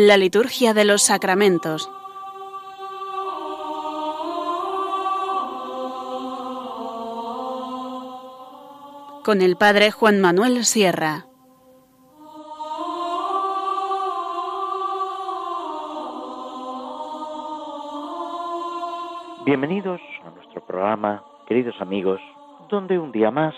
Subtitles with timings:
[0.00, 1.90] La liturgia de los sacramentos.
[9.24, 11.26] Con el Padre Juan Manuel Sierra.
[19.44, 22.20] Bienvenidos a nuestro programa, queridos amigos,
[22.68, 23.56] donde un día más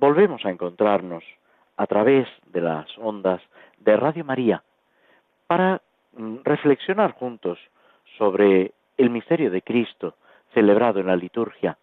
[0.00, 1.22] volvemos a encontrarnos
[1.76, 3.40] a través de las ondas
[3.78, 4.64] de Radio María
[5.46, 5.82] para
[6.46, 7.58] reflexionar juntos
[8.16, 10.14] sobre el misterio de Cristo
[10.54, 11.76] celebrado en la liturgia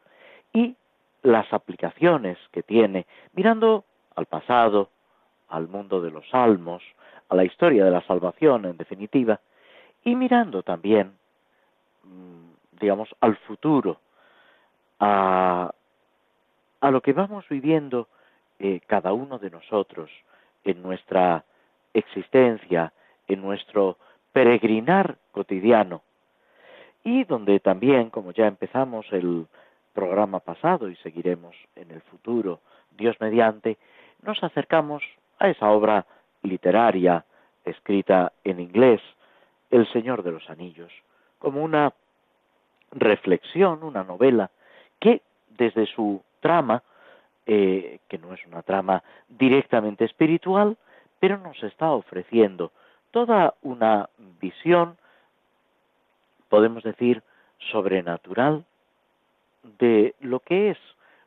[0.54, 0.76] y
[1.22, 3.84] las aplicaciones que tiene, mirando
[4.16, 4.90] al pasado,
[5.50, 6.82] al mundo de los salmos,
[7.28, 9.40] a la historia de la salvación en definitiva,
[10.04, 11.14] y mirando también,
[12.04, 14.00] mm, digamos, al futuro,
[15.00, 15.72] a,
[16.80, 18.08] a lo que vamos viviendo
[18.60, 20.10] eh, cada uno de nosotros
[20.64, 21.44] en nuestra
[21.94, 22.94] existencia,
[23.28, 23.98] en nuestro
[24.34, 26.02] peregrinar cotidiano,
[27.04, 29.48] y donde también, como ya empezamos el
[29.94, 32.60] programa pasado y seguiremos en el futuro,
[32.98, 33.78] Dios mediante,
[34.24, 35.04] nos acercamos
[35.40, 36.06] a esa obra
[36.42, 37.26] literaria
[37.66, 39.02] escrita en inglés,
[39.70, 40.92] El Señor de los Anillos,
[41.40, 41.94] como una
[42.92, 44.50] reflexión, una novela
[45.00, 46.84] que desde su trama,
[47.46, 50.78] eh, que no es una trama directamente espiritual,
[51.20, 52.72] pero nos está ofreciendo
[53.14, 54.10] toda una
[54.42, 54.98] visión,
[56.50, 57.22] podemos decir,
[57.72, 58.66] sobrenatural
[59.80, 60.78] de lo que es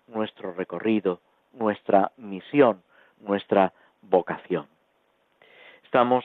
[0.09, 1.21] nuestro recorrido,
[1.53, 2.83] nuestra misión,
[3.21, 4.67] nuestra vocación.
[5.85, 6.25] Estamos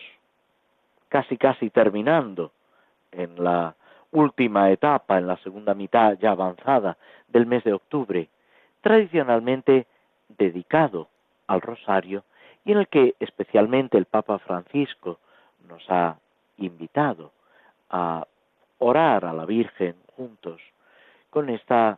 [1.10, 2.52] casi casi terminando
[3.12, 3.76] en la
[4.12, 8.30] última etapa, en la segunda mitad ya avanzada del mes de octubre,
[8.82, 9.86] tradicionalmente
[10.28, 11.08] dedicado
[11.46, 12.24] al rosario
[12.66, 15.20] y en el que especialmente el Papa Francisco
[15.72, 16.18] nos ha
[16.58, 17.32] invitado
[17.90, 18.28] a
[18.80, 20.62] orar a la Virgen juntos
[21.30, 21.98] con esta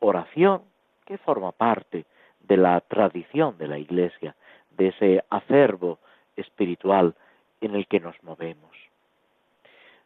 [0.00, 0.62] oración
[1.06, 2.04] que forma parte
[2.40, 4.36] de la tradición de la Iglesia,
[4.70, 5.98] de ese acervo
[6.36, 7.14] espiritual
[7.60, 8.70] en el que nos movemos.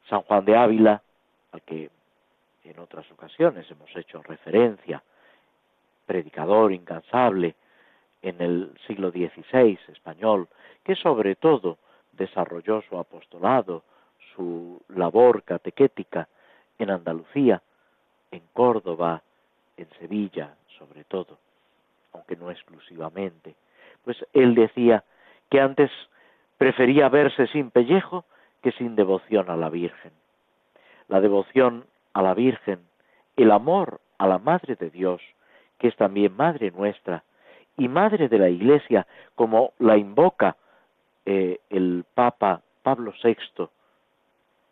[0.09, 1.03] San Juan de Ávila,
[1.53, 1.91] al que
[2.65, 5.03] en otras ocasiones hemos hecho referencia,
[6.07, 7.55] predicador incansable
[8.23, 10.49] en el siglo XVI español,
[10.85, 11.79] que sobre todo
[12.19, 13.83] desarrolló su apostolado,
[14.35, 16.29] su labor catequética
[16.79, 17.63] en Andalucía,
[18.31, 19.23] en Córdoba,
[19.77, 21.39] en Sevilla, sobre todo,
[22.13, 23.55] aunque no exclusivamente,
[24.05, 25.05] pues él decía
[25.51, 25.91] que antes
[26.59, 28.25] prefería verse sin pellejo
[28.63, 30.13] que sin devoción a la Virgen.
[31.09, 32.81] La devoción a la Virgen,
[33.37, 35.23] el amor a la Madre de Dios,
[35.79, 37.23] que es también Madre nuestra,
[37.77, 39.07] y Madre de la Iglesia,
[39.37, 40.57] como la invoca
[41.25, 43.69] eh, el Papa Pablo VI,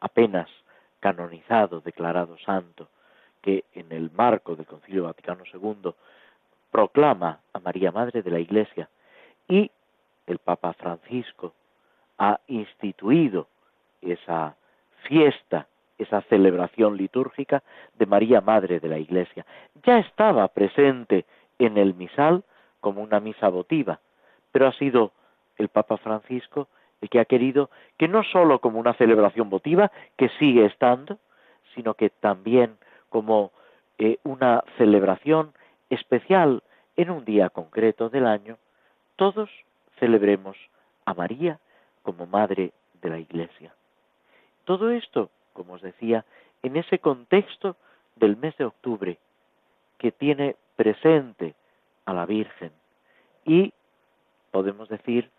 [0.01, 0.49] apenas
[0.99, 2.89] canonizado, declarado santo,
[3.41, 5.95] que en el marco del Concilio Vaticano II
[6.73, 8.89] proclama a María Madre de la Iglesia
[9.47, 9.71] y
[10.27, 11.53] el Papa Francisco
[12.19, 13.47] ha instituido
[14.03, 14.57] esa
[15.05, 15.69] fiesta,
[15.99, 17.63] esa celebración litúrgica
[17.97, 19.47] de María Madre de la Iglesia.
[19.84, 21.25] Ya estaba presente
[21.61, 22.43] en el misal
[22.81, 24.01] como una misa votiva,
[24.51, 25.13] pero ha sido
[25.59, 26.67] el Papa Francisco
[27.01, 31.19] el que ha querido que no sólo como una celebración votiva, que sigue estando,
[31.75, 32.77] sino que también
[33.09, 33.53] como
[33.99, 35.53] eh, una celebración
[35.91, 36.62] especial
[36.97, 38.59] en un día concreto del año,
[39.17, 39.51] todos
[39.99, 40.57] celebremos
[41.05, 41.59] a María
[42.03, 43.73] como Madre de la Iglesia.
[44.65, 46.25] Todo esto, como os decía,
[46.63, 47.77] en ese contexto
[48.17, 49.19] del mes de octubre,
[49.99, 51.55] que tiene presente
[52.05, 52.73] a la Virgen
[53.45, 53.73] y,
[54.51, 55.31] podemos decir,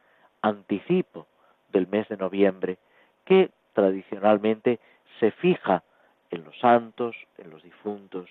[0.42, 1.27] anticipo
[1.72, 2.78] del mes de noviembre
[3.25, 4.80] que tradicionalmente
[5.19, 5.84] se fija
[6.31, 8.30] en los santos, en los difuntos,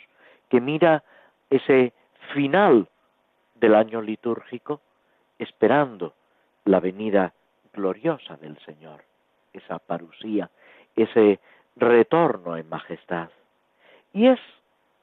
[0.49, 1.03] que mira
[1.50, 1.93] ese
[2.35, 2.88] final
[3.55, 4.81] del año litúrgico
[5.38, 6.15] esperando
[6.65, 7.33] la venida
[7.73, 9.03] gloriosa del Señor,
[9.53, 10.50] esa parusía,
[10.94, 11.41] ese
[11.77, 13.29] retorno en majestad.
[14.12, 14.41] Y es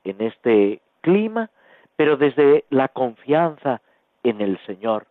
[0.04, 1.50] en este clima,
[1.96, 3.82] pero desde la confianza
[4.24, 5.08] en el Señor,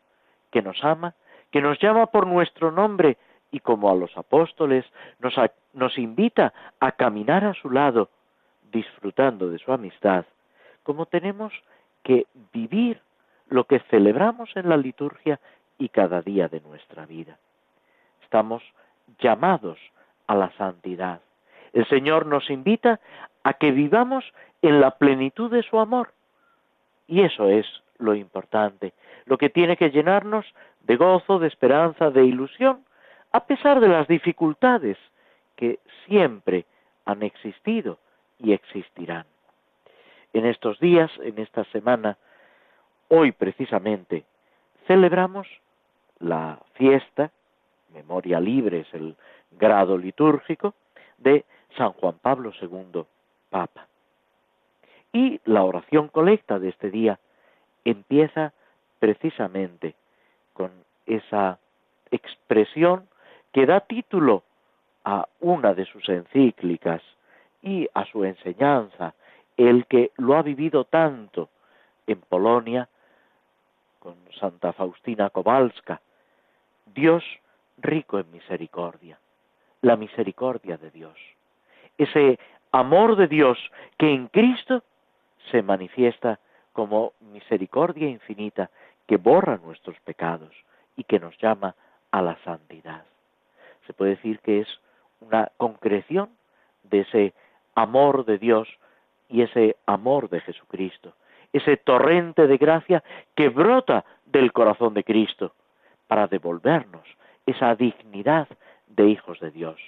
[0.51, 1.15] que nos ama,
[1.53, 3.19] que nos llama por nuestro nombre
[3.53, 4.85] y como a los apóstoles
[5.21, 5.35] nos,
[5.75, 8.09] nos invita a caminar a su lado,
[8.73, 10.25] disfrutando de su amistad,
[10.83, 11.53] como tenemos
[12.03, 13.01] que vivir
[13.49, 15.39] lo que celebramos en la liturgia
[15.79, 17.37] y cada día de nuestra vida.
[18.23, 18.63] Estamos
[19.21, 19.79] llamados
[20.27, 21.21] a la santidad.
[21.75, 22.99] El Señor nos invita
[23.45, 24.25] a que vivamos
[24.63, 26.13] en la plenitud de su amor.
[27.07, 27.67] Y eso es
[27.99, 28.95] lo importante,
[29.27, 30.47] lo que tiene que llenarnos
[30.85, 32.85] de gozo, de esperanza, de ilusión,
[33.33, 34.99] a pesar de las dificultades
[35.57, 36.67] que siempre
[37.05, 37.99] han existido
[38.39, 39.25] y existirán.
[40.33, 42.17] En estos días, en esta semana,
[43.09, 44.25] hoy precisamente,
[44.87, 45.47] celebramos
[46.19, 47.31] la fiesta,
[47.93, 49.17] memoria libre es el
[49.51, 50.75] grado litúrgico,
[51.19, 51.45] de
[51.77, 53.05] San Juan Pablo II,
[53.51, 53.87] Papa.
[55.13, 57.19] Y la oración colecta de este día
[57.85, 58.53] empieza
[58.99, 59.95] precisamente
[60.53, 60.71] con
[61.07, 61.59] esa
[62.11, 63.09] expresión
[63.53, 64.43] que da título
[65.05, 67.03] a una de sus encíclicas
[67.63, 69.15] y a su enseñanza,
[69.57, 71.49] el que lo ha vivido tanto
[72.07, 72.89] en Polonia
[73.99, 76.01] con Santa Faustina Kowalska,
[76.87, 77.25] Dios
[77.79, 79.19] rico en misericordia,
[79.81, 81.17] la misericordia de Dios,
[81.99, 82.39] ese
[82.73, 83.59] amor de Dios
[83.99, 84.83] que en Cristo
[85.51, 86.39] se manifiesta
[86.73, 88.71] como misericordia infinita
[89.13, 90.55] que borra nuestros pecados
[90.97, 91.75] y que nos llama
[92.13, 93.05] a la santidad.
[93.87, 94.81] Se puede decir que es
[95.21, 96.31] una concreción
[96.83, 97.35] de ese
[97.75, 98.69] amor de Dios
[99.29, 101.13] y ese amor de Jesucristo,
[101.53, 103.05] ese torrente de gracia
[103.35, 105.53] que brota del corazón de Cristo
[106.07, 107.07] para devolvernos
[107.45, 108.49] esa dignidad
[108.87, 109.79] de hijos de Dios.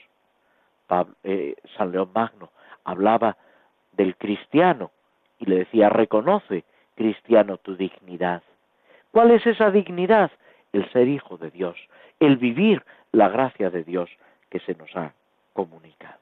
[1.23, 2.51] Eh, San León Magno
[2.85, 3.39] hablaba
[3.93, 4.91] del cristiano
[5.39, 8.43] y le decía, reconoce, cristiano, tu dignidad.
[9.15, 10.33] ¿Cuál es esa dignidad?
[10.73, 11.77] El ser hijo de Dios,
[12.19, 12.83] el vivir
[13.13, 14.11] la gracia de Dios
[14.51, 15.15] que se nos ha
[15.53, 16.19] comunicado.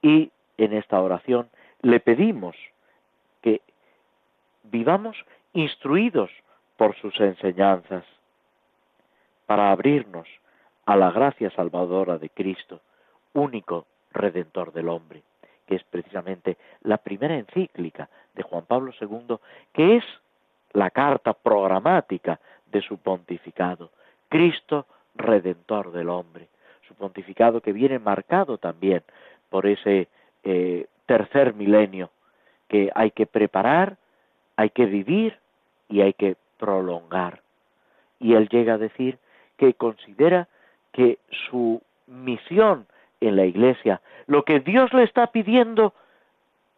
[0.00, 1.48] Y en esta oración
[1.82, 2.54] le pedimos
[3.42, 3.60] que
[4.62, 5.16] vivamos
[5.52, 6.30] instruidos
[6.76, 8.04] por sus enseñanzas
[9.46, 10.28] para abrirnos
[10.86, 12.82] a la gracia salvadora de Cristo,
[13.32, 15.24] único redentor del hombre,
[15.66, 19.38] que es precisamente la primera encíclica de Juan Pablo II,
[19.72, 20.04] que es
[20.74, 23.90] la carta programática de su pontificado,
[24.28, 26.48] Cristo redentor del hombre,
[26.86, 29.02] su pontificado que viene marcado también
[29.48, 30.08] por ese
[30.42, 32.10] eh, tercer milenio
[32.68, 33.96] que hay que preparar,
[34.56, 35.38] hay que vivir
[35.88, 37.40] y hay que prolongar.
[38.18, 39.18] Y él llega a decir
[39.56, 40.48] que considera
[40.92, 41.18] que
[41.48, 42.86] su misión
[43.20, 45.94] en la iglesia, lo que Dios le está pidiendo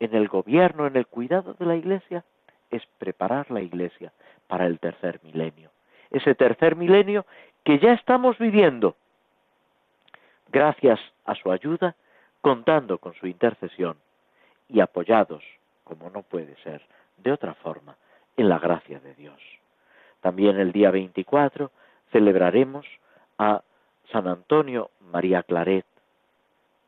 [0.00, 2.24] en el gobierno, en el cuidado de la iglesia,
[2.70, 4.12] es preparar la iglesia
[4.46, 5.70] para el tercer milenio.
[6.10, 7.26] Ese tercer milenio
[7.64, 8.96] que ya estamos viviendo,
[10.50, 11.94] gracias a su ayuda,
[12.40, 13.96] contando con su intercesión
[14.68, 15.42] y apoyados,
[15.84, 16.82] como no puede ser
[17.16, 17.96] de otra forma,
[18.36, 19.40] en la gracia de Dios.
[20.20, 21.70] También el día 24
[22.12, 22.86] celebraremos
[23.38, 23.62] a
[24.12, 25.86] San Antonio María Claret,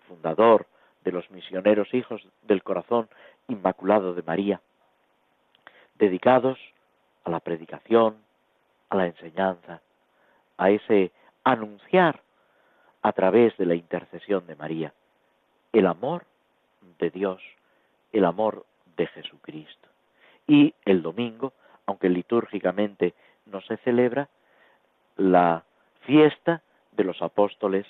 [0.06, 0.66] fundador
[1.04, 3.08] de los misioneros hijos del corazón
[3.48, 4.60] inmaculado de María,
[5.98, 6.58] dedicados
[7.24, 8.16] a la predicación,
[8.88, 9.80] a la enseñanza,
[10.56, 11.12] a ese
[11.44, 12.20] anunciar
[13.02, 14.92] a través de la intercesión de María
[15.72, 16.24] el amor
[16.98, 17.40] de Dios,
[18.12, 18.64] el amor
[18.96, 19.88] de Jesucristo.
[20.46, 21.52] Y el domingo,
[21.86, 23.14] aunque litúrgicamente
[23.46, 24.28] no se celebra,
[25.16, 25.64] la
[26.02, 27.86] fiesta de los apóstoles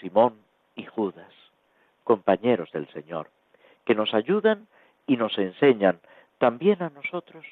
[0.00, 0.34] Simón
[0.74, 1.32] y Judas,
[2.04, 3.30] compañeros del Señor,
[3.84, 4.66] que nos ayudan
[5.06, 6.00] y nos enseñan
[6.38, 7.44] también a nosotros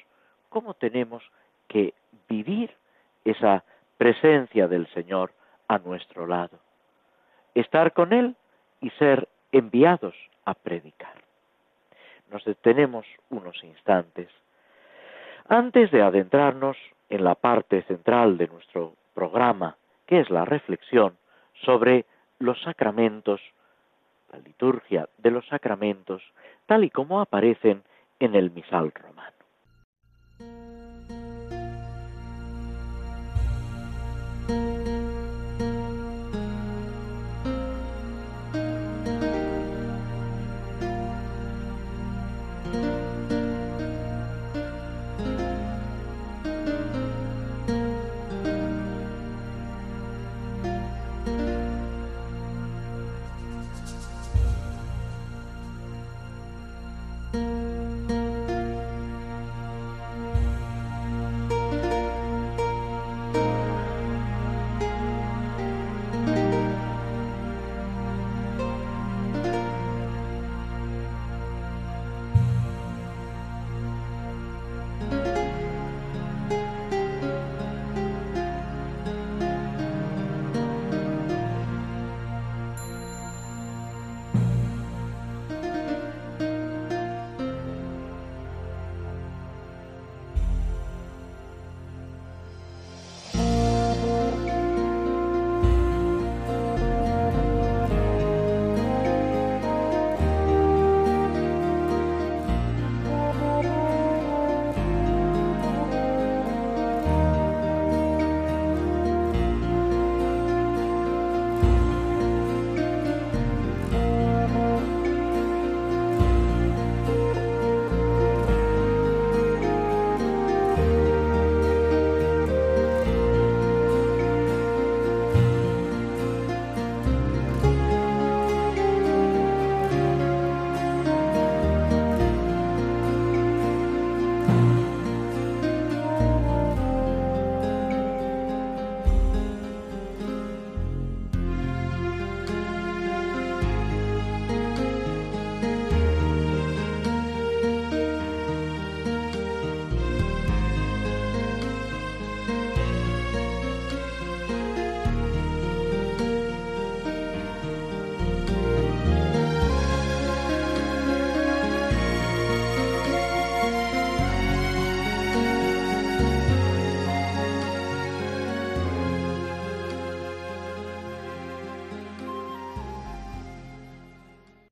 [0.49, 1.23] cómo tenemos
[1.67, 1.93] que
[2.27, 2.73] vivir
[3.25, 3.63] esa
[3.97, 5.31] presencia del Señor
[5.67, 6.59] a nuestro lado,
[7.53, 8.35] estar con Él
[8.81, 10.15] y ser enviados
[10.45, 11.15] a predicar.
[12.31, 14.29] Nos detenemos unos instantes
[15.49, 16.77] antes de adentrarnos
[17.09, 21.17] en la parte central de nuestro programa, que es la reflexión
[21.63, 22.05] sobre
[22.39, 23.41] los sacramentos,
[24.31, 26.21] la liturgia de los sacramentos,
[26.65, 27.81] tal y como aparecen
[28.19, 29.36] en el misal romano.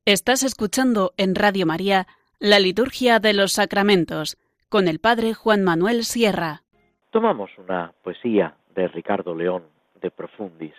[0.07, 2.05] Estás escuchando en Radio María
[2.37, 4.37] la Liturgia de los Sacramentos
[4.69, 6.61] con el Padre Juan Manuel Sierra.
[7.09, 9.63] Tomamos una poesía de Ricardo León
[9.99, 10.75] de Profundis.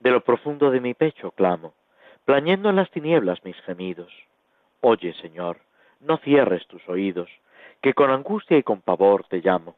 [0.00, 1.72] De lo profundo de mi pecho clamo,
[2.26, 4.12] plañendo en las tinieblas mis gemidos.
[4.82, 5.60] Oye, Señor,
[6.00, 7.30] no cierres tus oídos,
[7.80, 9.74] que con angustia y con pavor te llamo.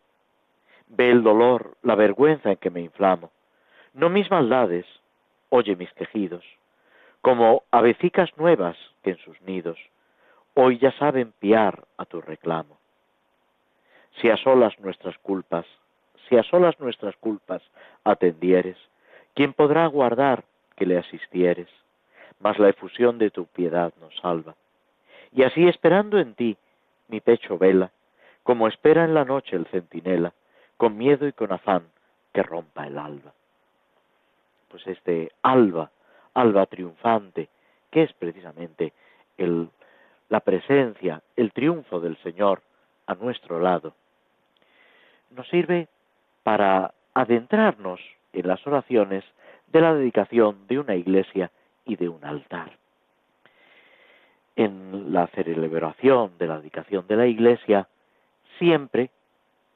[0.89, 3.31] Ve el dolor, la vergüenza en que me inflamo.
[3.95, 4.87] No mis maldades,
[5.51, 6.43] oye mis quejidos,
[7.21, 9.79] como avecicas nuevas que en sus nidos
[10.55, 12.79] hoy ya saben piar a tu reclamo.
[14.21, 15.67] Si a solas nuestras culpas,
[16.29, 17.63] si a solas nuestras culpas
[18.05, 18.77] atendieres,
[19.35, 20.45] ¿quién podrá guardar
[20.77, 21.69] que le asistieres?
[22.41, 24.55] Mas la efusión de tu piedad nos salva.
[25.33, 26.57] Y así esperando en ti,
[27.09, 27.91] mi pecho vela,
[28.43, 30.33] como espera en la noche el centinela,
[30.77, 31.85] con miedo y con afán
[32.33, 33.33] que rompa el alba.
[34.69, 35.91] Pues este alba,
[36.35, 37.49] alba triunfante,
[37.91, 38.93] que es precisamente
[40.29, 42.63] la presencia, el triunfo del Señor
[43.07, 43.95] a nuestro lado,
[45.31, 45.89] nos sirve
[46.43, 48.01] para adentrarnos
[48.33, 49.25] en las oraciones
[49.69, 51.51] de la dedicación de una iglesia
[51.85, 52.77] y de un altar.
[54.57, 57.89] En la celebración de la dedicación de la iglesia
[58.59, 59.11] siempre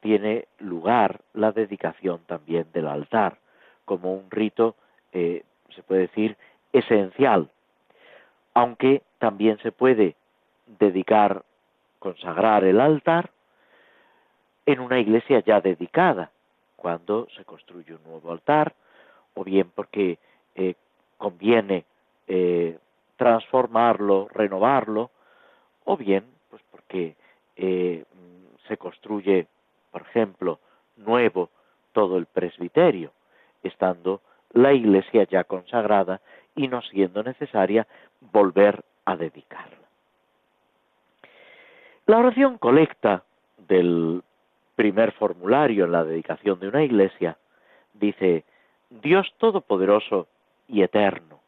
[0.01, 3.39] tiene lugar la dedicación también del altar,
[3.85, 4.75] como un rito,
[5.13, 5.43] eh,
[5.73, 6.37] se puede decir,
[6.73, 7.49] esencial,
[8.53, 10.15] aunque también se puede
[10.79, 11.43] dedicar,
[11.99, 13.31] consagrar el altar
[14.65, 16.31] en una iglesia ya dedicada,
[16.75, 18.73] cuando se construye un nuevo altar,
[19.33, 20.17] o bien porque
[20.55, 20.75] eh,
[21.17, 21.85] conviene
[22.27, 22.77] eh,
[23.17, 25.11] transformarlo, renovarlo,
[25.85, 27.15] o bien pues porque
[27.55, 28.03] eh,
[28.67, 29.47] se construye,
[29.91, 30.59] por ejemplo,
[30.97, 31.49] nuevo
[31.91, 33.11] todo el presbiterio,
[33.63, 34.21] estando
[34.53, 36.21] la iglesia ya consagrada
[36.55, 37.87] y no siendo necesaria
[38.19, 39.85] volver a dedicarla.
[42.05, 43.23] La oración colecta
[43.57, 44.23] del
[44.75, 47.37] primer formulario en la dedicación de una iglesia
[47.93, 48.43] dice,
[48.89, 50.27] Dios Todopoderoso
[50.67, 51.39] y Eterno,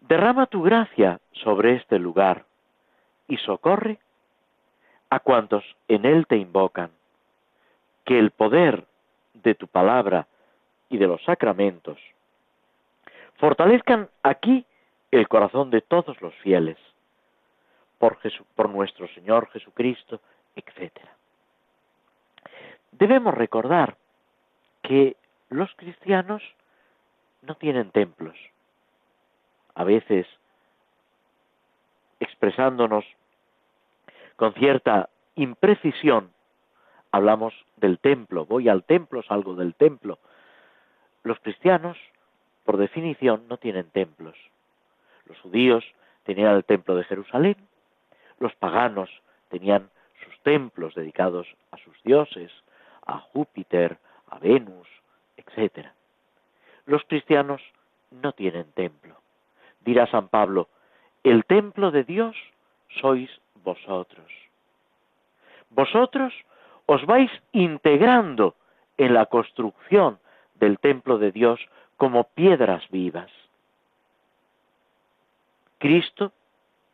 [0.00, 2.44] derrama tu gracia sobre este lugar
[3.28, 3.98] y socorre
[5.10, 6.90] a cuantos en él te invocan,
[8.04, 8.86] que el poder
[9.42, 10.26] de tu palabra
[10.88, 11.98] y de los sacramentos
[13.38, 14.66] fortalezcan aquí
[15.10, 16.76] el corazón de todos los fieles
[17.98, 18.18] por,
[18.54, 20.20] por nuestro Señor Jesucristo,
[20.54, 20.92] etc.
[22.92, 23.96] Debemos recordar
[24.82, 25.16] que
[25.48, 26.42] los cristianos
[27.42, 28.36] no tienen templos.
[29.74, 30.26] A veces,
[32.20, 33.04] expresándonos
[34.36, 36.32] con cierta imprecisión,
[37.16, 40.18] hablamos del templo, voy al templo, salgo del templo.
[41.22, 41.96] Los cristianos,
[42.64, 44.36] por definición, no tienen templos.
[45.26, 45.84] Los judíos
[46.24, 47.56] tenían el templo de Jerusalén,
[48.38, 49.10] los paganos
[49.48, 49.90] tenían
[50.24, 52.52] sus templos dedicados a sus dioses,
[53.06, 54.88] a Júpiter, a Venus,
[55.36, 55.88] etc.
[56.84, 57.62] Los cristianos
[58.10, 59.16] no tienen templo.
[59.80, 60.68] Dirá San Pablo,
[61.22, 62.36] el templo de Dios
[63.00, 63.30] sois
[63.64, 64.26] vosotros.
[65.70, 66.32] Vosotros
[66.86, 68.54] os vais integrando
[68.96, 70.18] en la construcción
[70.54, 71.60] del templo de Dios
[71.96, 73.30] como piedras vivas.
[75.78, 76.32] Cristo,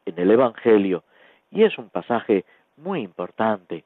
[0.05, 1.05] en el Evangelio,
[1.51, 2.45] y es un pasaje
[2.77, 3.85] muy importante.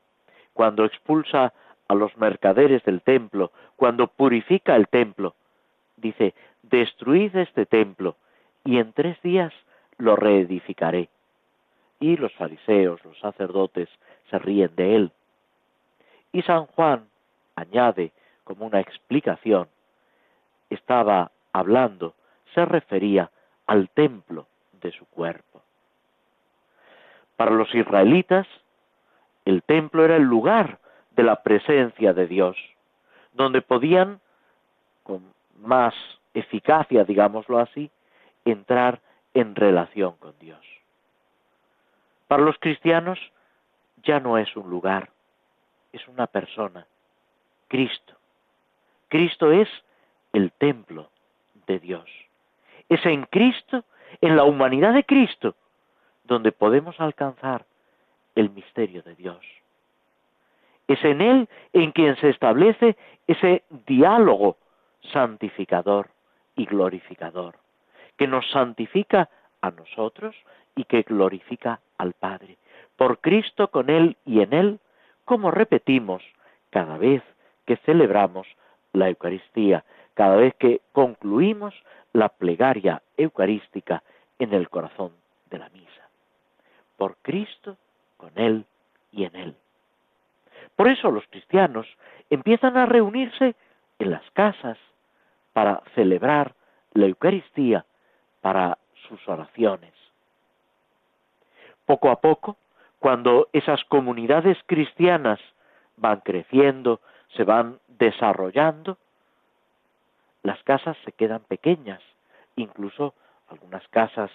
[0.54, 1.52] Cuando expulsa
[1.88, 5.34] a los mercaderes del templo, cuando purifica el templo,
[5.96, 8.16] dice, destruid este templo
[8.64, 9.52] y en tres días
[9.98, 11.08] lo reedificaré.
[12.00, 13.88] Y los fariseos, los sacerdotes,
[14.30, 15.12] se ríen de él.
[16.36, 17.08] Y San Juan
[17.54, 18.12] añade
[18.44, 19.68] como una explicación,
[20.68, 22.12] estaba hablando,
[22.52, 23.30] se refería
[23.66, 24.46] al templo
[24.82, 25.62] de su cuerpo.
[27.36, 28.46] Para los israelitas,
[29.46, 30.78] el templo era el lugar
[31.12, 32.58] de la presencia de Dios,
[33.32, 34.20] donde podían,
[35.04, 35.94] con más
[36.34, 37.90] eficacia, digámoslo así,
[38.44, 39.00] entrar
[39.32, 40.60] en relación con Dios.
[42.28, 43.18] Para los cristianos
[44.02, 45.15] ya no es un lugar,
[45.96, 46.86] es una persona,
[47.68, 48.14] Cristo.
[49.08, 49.68] Cristo es
[50.32, 51.08] el templo
[51.66, 52.04] de Dios.
[52.88, 53.84] Es en Cristo,
[54.20, 55.54] en la humanidad de Cristo,
[56.24, 57.64] donde podemos alcanzar
[58.34, 59.40] el misterio de Dios.
[60.86, 64.56] Es en Él en quien se establece ese diálogo
[65.12, 66.10] santificador
[66.54, 67.56] y glorificador,
[68.16, 69.28] que nos santifica
[69.62, 70.36] a nosotros
[70.74, 72.58] y que glorifica al Padre.
[72.96, 74.78] Por Cristo, con Él y en Él,
[75.26, 76.22] como repetimos
[76.70, 77.22] cada vez
[77.66, 78.46] que celebramos
[78.92, 81.74] la Eucaristía, cada vez que concluimos
[82.14, 84.02] la plegaria eucarística
[84.38, 85.12] en el corazón
[85.50, 86.08] de la misa.
[86.96, 87.76] Por Cristo,
[88.16, 88.64] con Él
[89.12, 89.56] y en Él.
[90.76, 91.86] Por eso los cristianos
[92.30, 93.54] empiezan a reunirse
[93.98, 94.78] en las casas
[95.52, 96.54] para celebrar
[96.92, 97.84] la Eucaristía,
[98.40, 98.78] para
[99.08, 99.92] sus oraciones.
[101.84, 102.56] Poco a poco,
[103.06, 105.38] cuando esas comunidades cristianas
[105.96, 107.00] van creciendo,
[107.36, 108.98] se van desarrollando,
[110.42, 112.02] las casas se quedan pequeñas,
[112.56, 113.14] incluso
[113.48, 114.28] algunas casas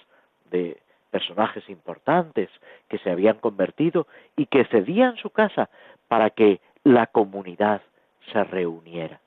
[0.51, 0.77] de
[1.09, 2.49] personajes importantes
[2.87, 5.69] que se habían convertido y que cedían su casa
[6.07, 7.81] para que la comunidad
[8.31, 9.19] se reuniera.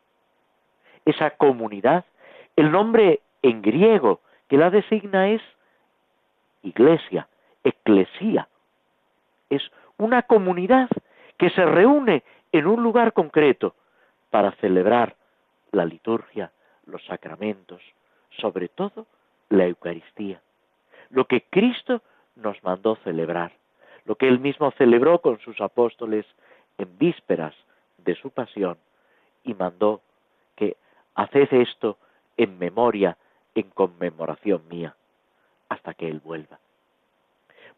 [1.05, 2.07] Esa comunidad,
[2.57, 5.42] el nombre en griego que la designa es
[6.62, 7.29] iglesia,
[7.62, 8.49] eclesía.
[9.55, 9.62] Es
[9.99, 10.88] una comunidad
[11.38, 13.75] que se reúne en un lugar concreto
[14.31, 15.17] para celebrar
[15.73, 16.53] la liturgia,
[16.87, 17.81] los sacramentos,
[18.40, 19.07] sobre todo
[19.49, 20.40] la Eucaristía,
[21.11, 22.03] lo que Cristo
[22.37, 23.53] nos mandó celebrar,
[24.05, 26.27] lo que él mismo celebró con sus apóstoles
[26.79, 27.55] en vísperas
[27.99, 28.77] de su pasión
[29.45, 30.01] y mandó
[30.57, 30.77] que
[31.14, 31.99] haced esto
[32.37, 33.17] en memoria,
[33.55, 34.97] en conmemoración mía,
[35.69, 36.59] hasta que Él vuelva.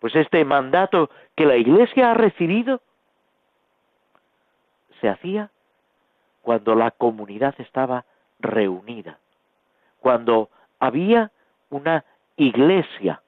[0.01, 2.81] Pues este mandato que la Iglesia ha recibido
[5.01, 5.51] se hacía
[6.43, 8.05] cuando la comunidad estaba
[8.39, 9.19] reunida,
[10.01, 11.31] cuando había
[11.71, 12.05] una
[12.37, 13.23] iglesia,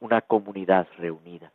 [0.00, 1.50] una comunidad reunida.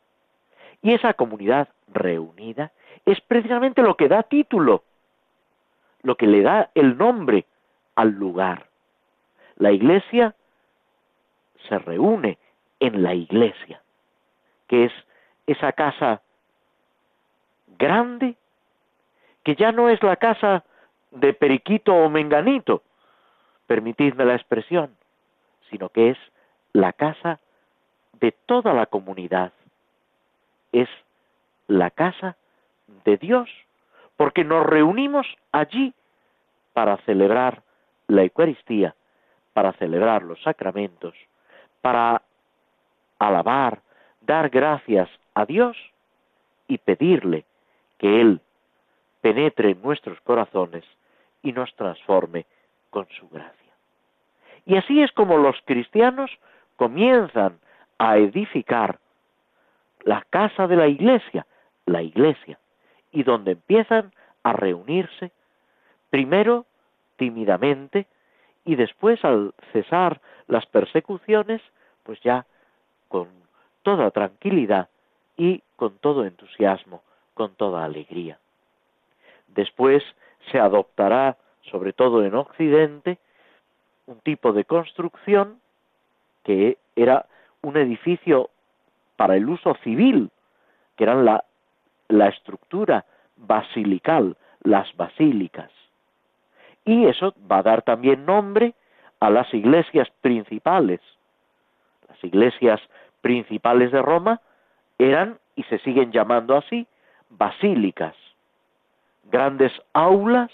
[0.82, 2.72] Y esa comunidad reunida
[3.06, 4.84] es precisamente lo que da título,
[6.04, 7.46] lo que le da el nombre
[7.96, 8.68] al lugar.
[9.56, 10.36] La iglesia
[11.70, 12.38] se reúne
[12.80, 13.82] en la iglesia,
[14.68, 14.94] que es
[15.48, 16.22] esa casa
[17.78, 18.36] grande,
[19.44, 20.64] que ya no es la casa
[21.12, 22.82] de Periquito o Menganito,
[23.68, 24.96] permitidme la expresión,
[25.70, 26.18] sino que es
[26.74, 27.40] la casa
[28.20, 29.54] de toda la comunidad.
[30.72, 30.90] Es
[31.68, 32.38] la casa
[33.06, 33.50] de Dios,
[34.18, 35.94] porque nos reunimos allí
[36.74, 37.64] para celebrar
[38.08, 38.96] la Eucaristía,
[39.54, 41.14] para celebrar los sacramentos,
[41.82, 42.22] para
[43.20, 43.82] alabar,
[44.26, 45.78] dar gracias a Dios
[46.68, 47.46] y pedirle
[47.98, 48.42] que Él
[49.22, 50.84] penetre en nuestros corazones
[51.42, 52.46] y nos transforme
[52.90, 53.74] con su gracia.
[54.66, 56.32] Y así es como los cristianos
[56.76, 57.60] comienzan
[57.98, 59.00] a edificar
[60.04, 61.46] la casa de la iglesia,
[61.86, 62.60] la iglesia,
[63.12, 64.12] y donde empiezan
[64.44, 65.32] a reunirse,
[66.10, 66.66] primero
[67.18, 68.08] tímidamente
[68.66, 71.62] y después al cesar las persecuciones,
[72.04, 72.46] pues ya
[73.08, 73.45] con
[73.86, 74.90] toda tranquilidad
[75.38, 77.04] y con todo entusiasmo,
[77.36, 78.40] con toda alegría.
[79.48, 80.04] Después
[80.52, 81.38] se adoptará,
[81.70, 83.20] sobre todo en Occidente,
[84.08, 85.60] un tipo de construcción
[86.44, 87.28] que era
[87.62, 88.50] un edificio
[89.18, 90.32] para el uso civil,
[90.96, 91.44] que eran la,
[92.08, 93.06] la estructura
[93.38, 95.70] basilical, las basílicas.
[96.86, 98.74] Y eso va a dar también nombre
[99.20, 101.02] a las iglesias principales.
[102.10, 102.82] Las iglesias
[103.26, 104.40] principales de Roma
[105.00, 106.86] eran, y se siguen llamando así,
[107.32, 108.14] basílicas,
[109.24, 110.52] grandes aulas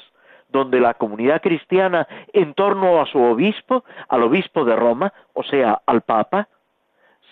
[0.48, 5.82] donde la comunidad cristiana en torno a su obispo, al obispo de Roma, o sea,
[5.86, 6.48] al Papa,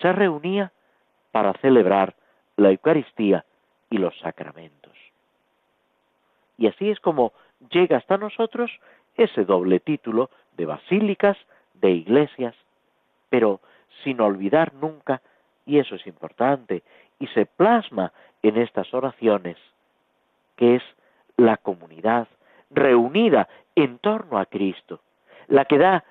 [0.02, 0.72] se reunía
[1.32, 2.14] para celebrar
[2.56, 3.46] la Eucaristía
[3.88, 4.92] y los sacramentos.
[6.58, 7.32] Y así es como
[7.70, 8.70] llega hasta nosotros
[9.14, 11.38] ese doble título de basílicas,
[11.72, 12.54] de iglesias,
[13.30, 13.60] pero
[14.04, 15.22] sin olvidar nunca,
[15.70, 16.82] y eso es importante,
[17.20, 19.56] y se plasma en estas oraciones,
[20.56, 20.82] que es
[21.36, 22.26] la comunidad
[22.70, 24.98] reunida en torno a Cristo,
[25.46, 26.02] la que da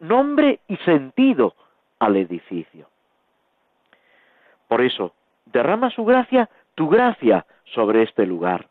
[0.00, 1.54] nombre y sentido
[1.98, 2.90] al edificio.
[4.68, 5.14] Por eso,
[5.46, 8.68] derrama su gracia, tu gracia, sobre este lugar.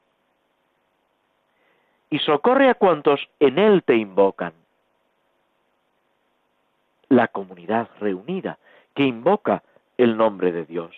[2.11, 4.53] Y socorre a cuantos en él te invocan.
[7.09, 8.59] La comunidad reunida
[8.93, 9.63] que invoca
[9.97, 10.95] el nombre de Dios.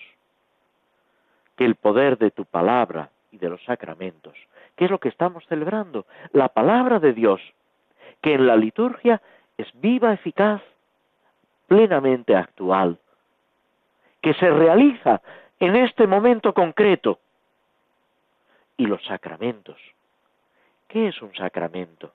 [1.55, 4.35] Que el poder de tu palabra y de los sacramentos
[4.77, 6.05] ¿Qué es lo que estamos celebrando?
[6.31, 7.41] La palabra de Dios,
[8.21, 9.21] que en la liturgia
[9.57, 10.61] es viva, eficaz,
[11.65, 12.99] plenamente actual,
[14.21, 15.21] que se realiza
[15.59, 17.19] en este momento concreto.
[18.77, 19.77] Y los sacramentos.
[20.87, 22.13] ¿Qué es un sacramento?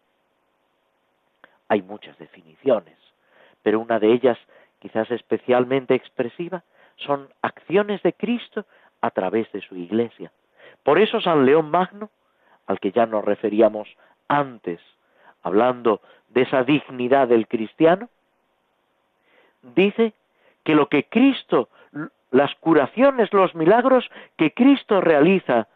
[1.66, 2.96] Hay muchas definiciones,
[3.62, 4.38] pero una de ellas,
[4.78, 6.62] quizás especialmente expresiva,
[7.04, 8.64] son acciones de Cristo
[9.00, 10.32] a través de su iglesia.
[10.82, 12.10] Por eso San León Magno
[12.66, 13.88] al que ya nos referíamos
[14.28, 14.80] antes,
[15.42, 18.08] hablando de esa dignidad del cristiano,
[19.62, 20.14] dice
[20.64, 21.68] que lo que Cristo,
[22.30, 25.68] las curaciones, los milagros que Cristo realiza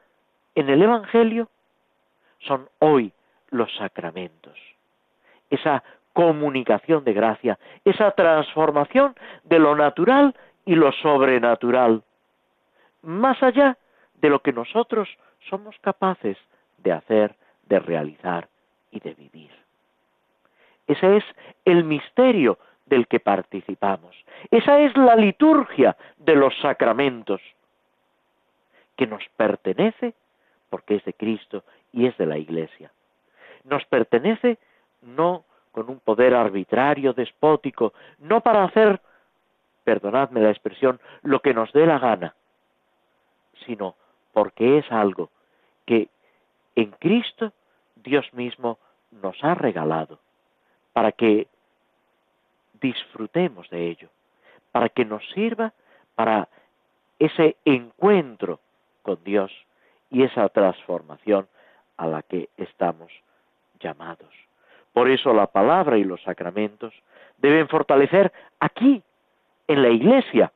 [0.55, 1.49] en el Evangelio,
[2.39, 3.13] son hoy
[3.51, 4.59] los sacramentos.
[5.51, 10.35] Esa comunicación de gracia, esa transformación de lo natural
[10.67, 12.03] y lo sobrenatural,
[13.03, 13.79] más allá
[14.21, 15.09] de lo que nosotros
[15.49, 16.37] somos capaces
[16.79, 17.35] de hacer,
[17.67, 18.49] de realizar
[18.91, 19.51] y de vivir.
[20.87, 21.25] Ese es
[21.65, 24.15] el misterio del que participamos.
[24.51, 27.41] Esa es la liturgia de los sacramentos,
[28.97, 30.15] que nos pertenece
[30.71, 32.91] porque es de Cristo y es de la Iglesia.
[33.65, 34.59] Nos pertenece
[35.03, 39.01] no con un poder arbitrario, despótico, no para hacer,
[39.87, 42.35] perdonadme la expresión, lo que nos dé la gana,
[43.65, 43.95] sino
[44.33, 45.31] porque es algo
[45.87, 46.09] que
[46.75, 47.53] en Cristo
[47.95, 48.79] Dios mismo
[49.13, 50.19] nos ha regalado
[50.93, 51.47] para que
[52.81, 54.09] disfrutemos de ello,
[54.73, 55.73] para que nos sirva
[56.17, 56.49] para
[57.21, 58.59] ese encuentro
[59.03, 59.53] con Dios
[60.11, 61.47] y esa transformación
[61.97, 63.13] a la que estamos
[63.79, 64.35] llamados.
[64.93, 66.93] Por eso la palabra y los sacramentos
[67.39, 69.01] deben fortalecer aquí,
[69.69, 70.53] en la iglesia,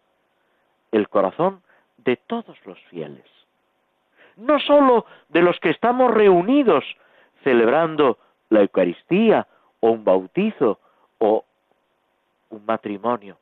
[0.93, 1.63] el corazón
[1.99, 3.25] de todos los fieles.
[4.37, 6.85] No sólo de los que estamos reunidos
[7.45, 8.19] celebrando
[8.49, 9.47] la Eucaristía
[9.81, 10.79] o un bautizo
[11.19, 11.45] o
[12.51, 13.37] un matrimonio.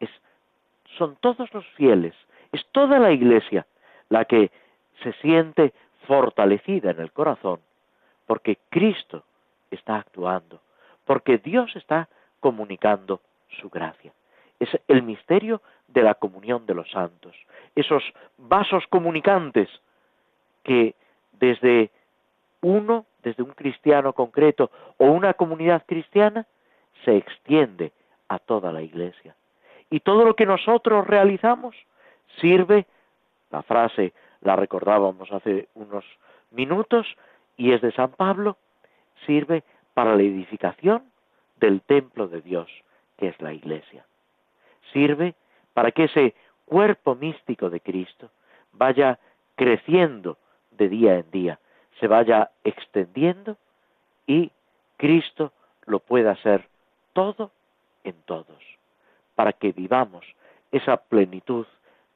[0.00, 0.10] Es,
[0.96, 2.14] son todos los fieles,
[2.52, 3.66] es toda la iglesia
[4.08, 4.50] la que
[5.02, 5.72] se siente
[6.06, 7.60] fortalecida en el corazón
[8.28, 9.24] porque Cristo
[9.70, 10.60] está actuando,
[11.06, 12.08] porque Dios está
[12.40, 13.20] comunicando
[13.60, 14.12] su gracia.
[14.60, 17.34] Es el misterio de la comunión de los santos,
[17.74, 18.02] esos
[18.36, 19.68] vasos comunicantes
[20.64, 20.94] que
[21.32, 21.90] desde
[22.60, 26.46] uno, desde un cristiano concreto o una comunidad cristiana,
[27.04, 27.92] se extiende
[28.28, 29.34] a toda la iglesia.
[29.90, 31.74] Y todo lo que nosotros realizamos
[32.40, 32.86] sirve,
[33.50, 36.04] la frase la recordábamos hace unos
[36.50, 37.06] minutos
[37.56, 38.56] y es de San Pablo,
[39.26, 41.04] sirve para la edificación
[41.56, 42.68] del templo de Dios,
[43.16, 44.04] que es la iglesia.
[44.92, 45.34] Sirve
[45.74, 48.30] para que ese cuerpo místico de Cristo
[48.72, 49.18] vaya
[49.56, 50.38] creciendo
[50.70, 51.58] de día en día,
[51.98, 53.56] se vaya extendiendo
[54.26, 54.52] y
[54.96, 55.52] Cristo
[55.86, 56.68] lo pueda ser
[57.12, 57.50] todo
[58.04, 58.62] en todos,
[59.34, 60.24] para que vivamos
[60.70, 61.66] esa plenitud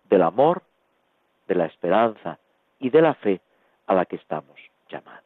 [0.08, 0.62] del amor,
[1.48, 2.38] de la esperanza
[2.78, 3.40] y de la fe
[3.86, 4.58] a la que estamos
[4.88, 5.22] llamados.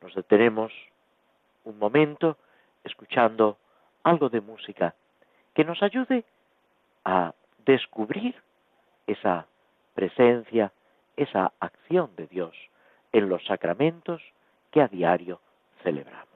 [0.00, 0.72] Nos detenemos
[1.64, 2.36] un momento
[2.84, 3.58] escuchando
[4.02, 4.94] algo de música
[5.60, 6.24] que nos ayude
[7.04, 7.34] a
[7.66, 8.34] descubrir
[9.06, 9.46] esa
[9.92, 10.72] presencia,
[11.18, 12.56] esa acción de Dios
[13.12, 14.22] en los sacramentos
[14.70, 15.38] que a diario
[15.82, 16.29] celebramos.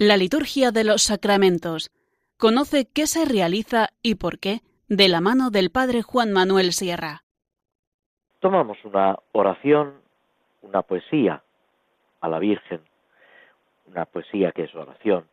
[0.00, 1.90] La liturgia de los sacramentos.
[2.36, 7.24] Conoce qué se realiza y por qué de la mano del Padre Juan Manuel Sierra.
[8.38, 9.94] Tomamos una oración,
[10.62, 11.42] una poesía
[12.20, 12.80] a la Virgen,
[13.86, 15.26] una poesía que es oración.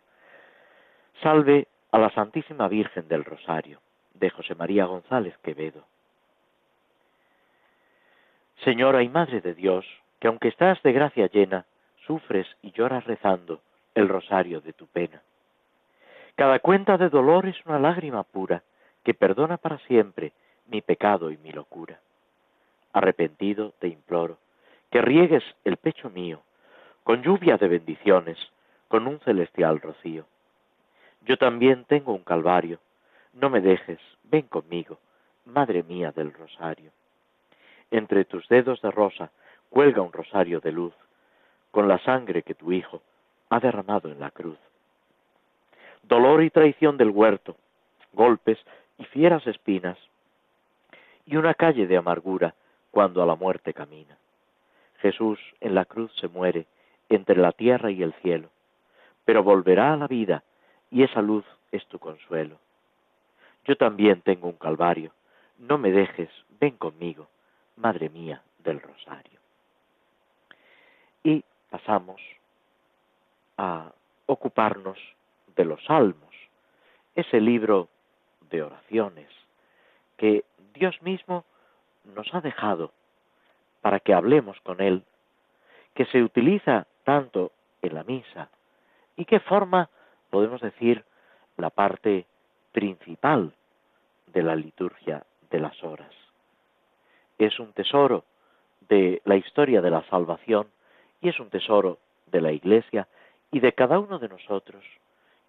[1.21, 3.81] Salve a la Santísima Virgen del Rosario,
[4.15, 5.85] de José María González Quevedo.
[8.63, 9.85] Señora y Madre de Dios,
[10.19, 11.67] que aunque estás de gracia llena,
[12.07, 13.61] sufres y lloras rezando
[13.95, 15.21] el rosario de tu pena.
[16.35, 18.61] Cada cuenta de dolor es una lágrima pura
[19.03, 20.33] que perdona para siempre
[20.67, 21.99] mi pecado y mi locura.
[22.93, 24.37] Arrepentido te imploro
[24.91, 26.41] que riegues el pecho mío
[27.03, 28.37] con lluvia de bendiciones,
[28.87, 30.25] con un celestial rocío.
[31.21, 32.79] Yo también tengo un calvario,
[33.33, 34.99] no me dejes, ven conmigo,
[35.45, 36.91] Madre mía del rosario.
[37.91, 39.29] Entre tus dedos de rosa
[39.69, 40.93] cuelga un rosario de luz,
[41.69, 43.03] con la sangre que tu Hijo
[43.49, 44.57] ha derramado en la cruz.
[46.03, 47.55] Dolor y traición del huerto,
[48.13, 48.59] golpes
[48.97, 49.97] y fieras espinas,
[51.25, 52.53] y una calle de amargura
[52.91, 54.17] cuando a la muerte camina.
[54.99, 56.65] Jesús en la cruz se muere
[57.09, 58.49] entre la tierra y el cielo,
[59.25, 60.43] pero volverá a la vida
[60.91, 62.57] y esa luz es tu consuelo.
[63.65, 65.11] Yo también tengo un calvario,
[65.57, 66.29] no me dejes,
[66.59, 67.27] ven conmigo,
[67.77, 69.39] Madre mía del Rosario.
[71.23, 72.21] Y pasamos
[73.57, 73.91] a
[74.25, 74.97] ocuparnos
[75.55, 76.33] de los salmos,
[77.15, 77.87] ese libro
[78.49, 79.29] de oraciones
[80.17, 81.45] que Dios mismo
[82.03, 82.91] nos ha dejado
[83.81, 85.03] para que hablemos con Él,
[85.93, 88.49] que se utiliza tanto en la misa
[89.15, 89.89] y que forma,
[90.29, 91.03] podemos decir,
[91.57, 92.25] la parte
[92.71, 93.53] principal
[94.27, 96.11] de la liturgia de las horas.
[97.37, 98.25] Es un tesoro
[98.89, 100.67] de la historia de la salvación
[101.21, 103.07] y es un tesoro de la Iglesia
[103.55, 104.83] y de cada uno de nosotros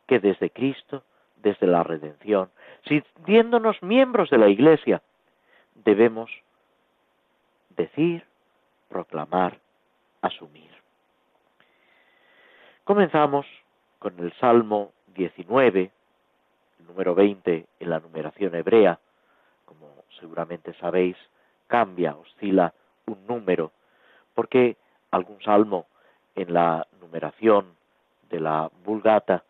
[0.06, 1.02] que desde Cristo,
[1.42, 2.50] desde la redención,
[2.86, 5.02] sintiéndonos miembros de la Iglesia,
[5.74, 6.30] debemos
[7.70, 8.22] decir,
[8.88, 9.58] proclamar,
[10.22, 10.70] asumir.
[12.84, 13.44] Comenzamos
[13.98, 15.90] con el Salmo 19,
[16.86, 19.00] número 20 en la numeración hebrea.
[19.64, 21.16] Como seguramente sabéis,
[21.66, 22.72] cambia, oscila
[23.06, 23.72] un número,
[24.32, 24.76] porque
[25.10, 25.86] algún salmo
[26.36, 27.74] en la numeración
[28.30, 29.44] de la Vulgata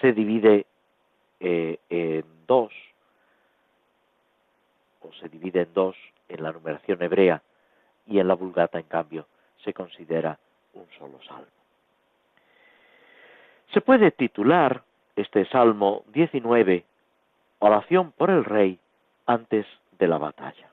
[0.00, 0.66] se divide
[1.40, 2.72] eh, en dos,
[5.00, 5.96] o se divide en dos
[6.28, 7.42] en la numeración hebrea,
[8.06, 9.26] y en la Vulgata, en cambio,
[9.64, 10.38] se considera
[10.74, 11.46] un solo salmo.
[13.72, 14.82] Se puede titular
[15.14, 16.84] este Salmo 19,
[17.58, 18.78] Oración por el Rey
[19.26, 19.66] antes
[19.98, 20.70] de la batalla.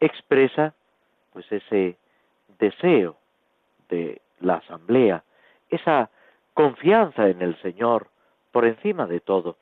[0.00, 0.74] Expresa
[1.32, 1.96] pues ese
[2.58, 3.17] deseo
[4.40, 5.22] la asamblea,
[5.70, 6.10] esa
[6.54, 8.08] confianza en el Señor
[8.52, 9.56] por encima de todo,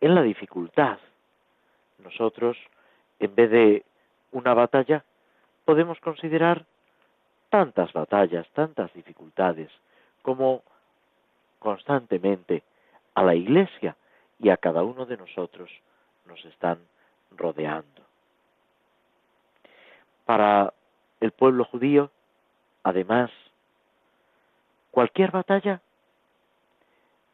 [0.00, 0.98] en la dificultad.
[1.98, 2.56] Nosotros,
[3.18, 3.84] en vez de
[4.32, 5.04] una batalla,
[5.64, 6.64] podemos considerar
[7.50, 9.70] tantas batallas, tantas dificultades,
[10.22, 10.62] como
[11.58, 12.62] constantemente
[13.14, 13.96] a la Iglesia
[14.38, 15.70] y a cada uno de nosotros
[16.26, 16.78] nos están
[17.36, 18.02] rodeando.
[20.24, 20.72] Para
[21.20, 22.10] el pueblo judío,
[22.82, 23.30] además,
[24.90, 25.80] cualquier batalla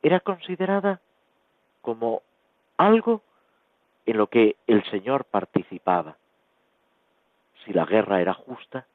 [0.03, 1.01] era considerada
[1.83, 2.23] como
[2.77, 3.23] algo
[4.05, 6.17] en lo que el Señor participaba.
[7.65, 8.87] Si la guerra era justa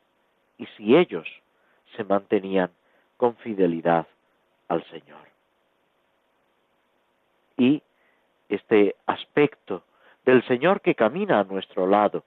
[0.57, 1.27] y si ellos
[1.95, 2.71] se mantenían
[3.17, 4.07] con fidelidad
[4.67, 5.27] al Señor.
[7.57, 7.83] Y
[8.49, 9.83] este aspecto
[10.25, 12.23] del Señor que camina a nuestro lado,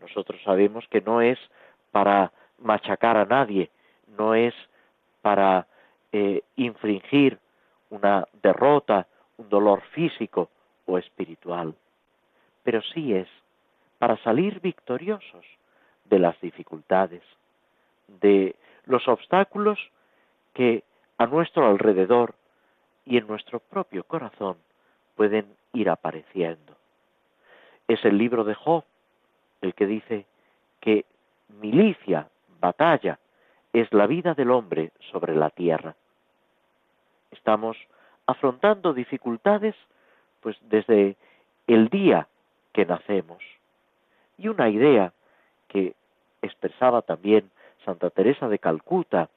[0.00, 1.38] nosotros sabemos que no es
[1.92, 3.70] para machacar a nadie,
[4.16, 4.54] no es
[5.22, 5.66] para
[6.12, 7.38] eh, infringir
[7.90, 10.50] una derrota, un dolor físico
[10.86, 11.74] o espiritual,
[12.62, 13.28] pero sí es
[13.98, 15.44] para salir victoriosos
[16.04, 17.22] de las dificultades,
[18.06, 19.78] de los obstáculos
[20.54, 20.84] que
[21.18, 22.34] a nuestro alrededor
[23.04, 24.56] y en nuestro propio corazón
[25.14, 26.76] pueden ir apareciendo.
[27.88, 28.84] Es el libro de Job
[29.60, 30.26] el que dice
[30.80, 31.04] que
[31.60, 32.28] milicia,
[32.60, 33.18] batalla,
[33.72, 35.94] es la vida del hombre sobre la tierra.
[37.30, 37.76] Estamos
[38.26, 39.74] afrontando dificultades
[40.40, 41.16] pues desde
[41.66, 42.28] el día
[42.72, 43.42] que nacemos.
[44.38, 45.12] Y una idea
[45.68, 45.94] que
[46.42, 47.50] expresaba también
[47.84, 49.28] Santa Teresa de Calcuta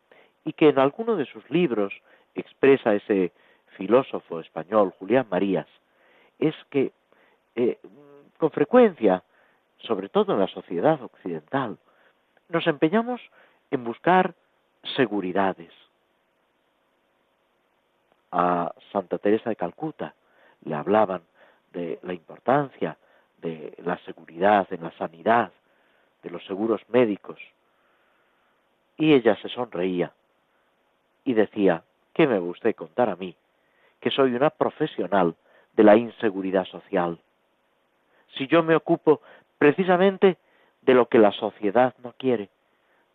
[0.45, 1.93] y que en alguno de sus libros
[2.35, 3.31] expresa ese
[3.77, 5.67] filósofo español Julián Marías,
[6.37, 6.91] es que
[7.55, 7.77] eh,
[8.37, 9.23] con frecuencia,
[9.79, 11.77] sobre todo en la sociedad occidental,
[12.49, 13.21] nos empeñamos
[13.71, 14.33] en buscar
[14.95, 15.71] seguridades,
[18.31, 20.13] a Santa Teresa de Calcuta,
[20.63, 21.21] le hablaban
[21.73, 22.97] de la importancia
[23.41, 25.51] de la seguridad en la sanidad,
[26.21, 27.39] de los seguros médicos.
[28.97, 30.11] Y ella se sonreía
[31.23, 31.83] y decía,
[32.13, 33.35] ¿qué me va usted contar a mí?
[33.99, 35.35] Que soy una profesional
[35.73, 37.17] de la inseguridad social.
[38.35, 39.21] Si yo me ocupo
[39.57, 40.37] precisamente
[40.81, 42.49] de lo que la sociedad no quiere,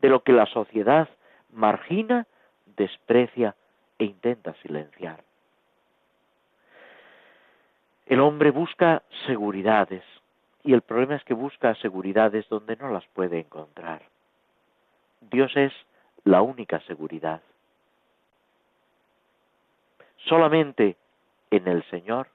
[0.00, 1.08] de lo que la sociedad
[1.50, 2.26] margina,
[2.76, 3.54] desprecia
[3.98, 5.22] e intenta silenciar.
[8.06, 10.04] El hombre busca seguridades
[10.62, 14.02] y el problema es que busca seguridades donde no las puede encontrar.
[15.20, 15.72] Dios es
[16.24, 17.40] la única seguridad.
[20.16, 20.96] Solamente
[21.50, 22.28] en el Señor,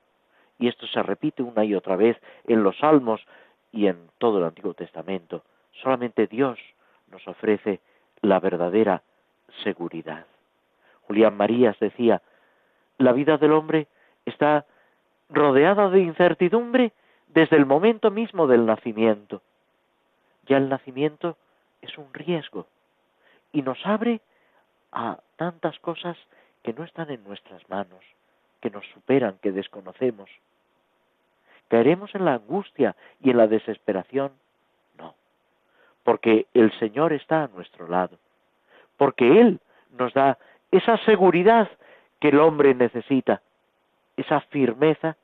[0.59, 3.25] y esto se repite una y otra vez en los Salmos
[3.71, 5.43] y en todo el Antiguo Testamento,
[5.81, 6.59] solamente Dios
[7.11, 7.79] nos ofrece
[8.21, 9.01] la verdadera
[9.63, 10.25] seguridad.
[11.03, 12.21] Julián Marías decía,
[12.97, 13.87] la vida del hombre
[14.25, 14.65] está
[15.29, 16.93] rodeada de incertidumbre
[17.27, 19.41] desde el momento mismo del nacimiento.
[20.47, 21.37] Ya el nacimiento
[21.81, 22.67] es un riesgo
[23.51, 24.21] y nos abre
[24.91, 26.17] a tantas cosas
[26.63, 28.03] que no están en nuestras manos,
[28.61, 30.29] que nos superan, que desconocemos.
[31.69, 34.31] ¿Caeremos en la angustia y en la desesperación?
[34.97, 35.15] No,
[36.03, 38.17] porque el Señor está a nuestro lado,
[38.97, 39.59] porque Él
[39.91, 40.37] nos da
[40.71, 41.69] esa seguridad
[42.19, 43.41] que el hombre necesita,
[44.17, 45.15] esa firmeza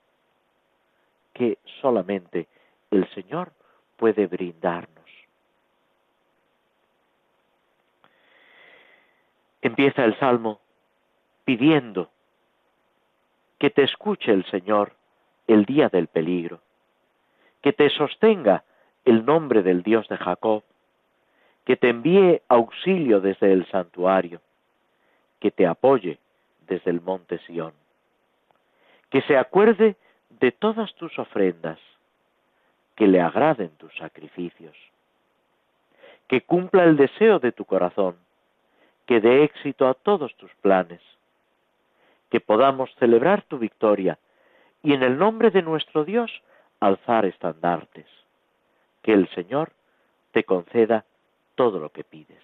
[1.34, 2.48] que solamente
[2.92, 3.52] el Señor
[3.98, 4.94] puede brindarnos.
[9.62, 10.60] Empieza el Salmo
[11.44, 12.10] pidiendo
[13.58, 14.94] que te escuche el Señor
[15.48, 16.60] el día del peligro,
[17.62, 18.64] que te sostenga
[19.06, 20.64] el nombre del Dios de Jacob,
[21.66, 24.42] que te envíe auxilio desde el santuario,
[25.40, 26.20] que te apoye
[26.68, 27.74] desde el monte Sión,
[29.10, 29.96] que se acuerde
[30.30, 31.80] de todas tus ofrendas,
[32.96, 34.76] que le agraden tus sacrificios,
[36.28, 38.16] que cumpla el deseo de tu corazón,
[39.06, 41.02] que dé éxito a todos tus planes,
[42.30, 44.18] que podamos celebrar tu victoria
[44.86, 46.32] y en el nombre de nuestro Dios
[46.80, 48.06] alzar estandartes,
[49.02, 49.72] que el Señor
[50.32, 51.06] te conceda
[51.56, 52.44] todo lo que pides.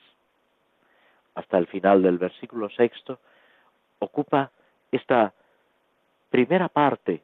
[1.35, 3.19] Hasta el final del versículo sexto
[3.99, 4.49] ocupa
[4.91, 5.33] esta
[6.31, 7.21] primera parte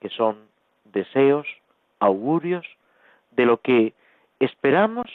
[0.00, 0.48] que son
[0.84, 1.48] deseos,
[1.98, 2.64] augurios
[3.32, 3.92] de lo que
[4.38, 5.10] esperamos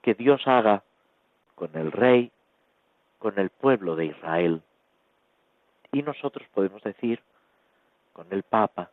[0.00, 0.82] que Dios haga
[1.54, 2.32] con el rey,
[3.18, 4.62] con el pueblo de Israel.
[5.92, 7.20] Y nosotros podemos decir
[8.12, 8.90] con el Papa,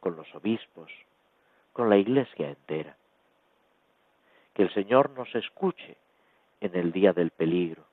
[0.00, 0.90] con los obispos,
[1.72, 2.96] con la Iglesia entera.
[4.54, 5.96] Que el Señor nos escuche
[6.60, 7.84] en el día del peligro,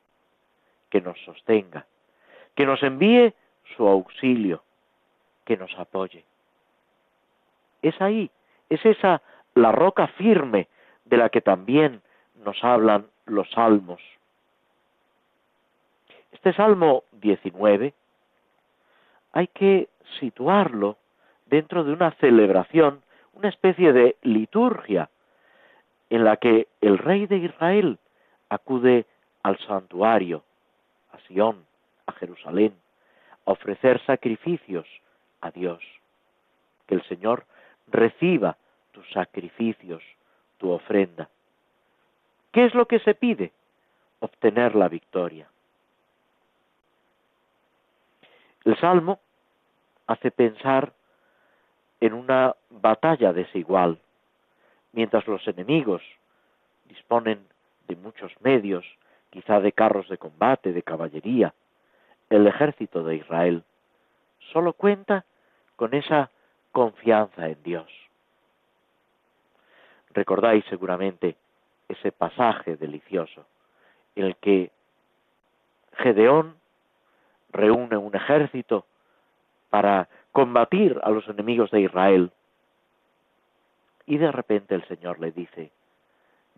[0.90, 1.86] que nos sostenga,
[2.56, 3.34] que nos envíe
[3.76, 4.64] su auxilio,
[5.46, 6.26] que nos apoye.
[7.82, 8.30] Es ahí,
[8.70, 9.22] es esa
[9.56, 10.68] la roca firme
[11.06, 12.02] de la que también
[12.36, 14.02] nos hablan los salmos.
[16.32, 17.94] Este Salmo 19
[19.32, 19.90] hay que
[20.20, 20.98] situarlo
[21.46, 23.02] dentro de una celebración,
[23.34, 25.10] una especie de liturgia
[26.10, 28.00] en la que el rey de Israel
[28.50, 29.06] acude
[29.44, 30.44] al santuario,
[31.12, 31.66] a Sión,
[32.06, 32.74] a Jerusalén,
[33.46, 34.86] a ofrecer sacrificios
[35.42, 35.80] a Dios.
[36.88, 37.46] Que el Señor
[37.88, 38.58] reciba
[38.92, 40.04] tus sacrificios,
[40.58, 41.30] tu ofrenda.
[42.52, 43.52] ¿Qué es lo que se pide?
[44.20, 45.48] Obtener la victoria.
[48.66, 49.20] El Salmo
[50.10, 50.92] hace pensar
[52.02, 54.00] en una batalla desigual,
[54.92, 56.02] mientras los enemigos
[56.86, 57.48] disponen
[57.88, 58.84] de muchos medios,
[59.30, 61.54] quizá de carros de combate, de caballería,
[62.32, 63.64] el ejército de Israel
[64.52, 65.26] solo cuenta
[65.76, 66.32] con esa
[66.72, 67.92] confianza en Dios.
[70.12, 71.36] Recordáis seguramente
[71.88, 73.46] ese pasaje delicioso
[74.16, 74.72] el que
[75.98, 76.56] Gedeón
[77.52, 78.86] reúne un ejército
[79.70, 82.32] para combatir a los enemigos de Israel.
[84.06, 85.72] Y de repente el Señor le dice,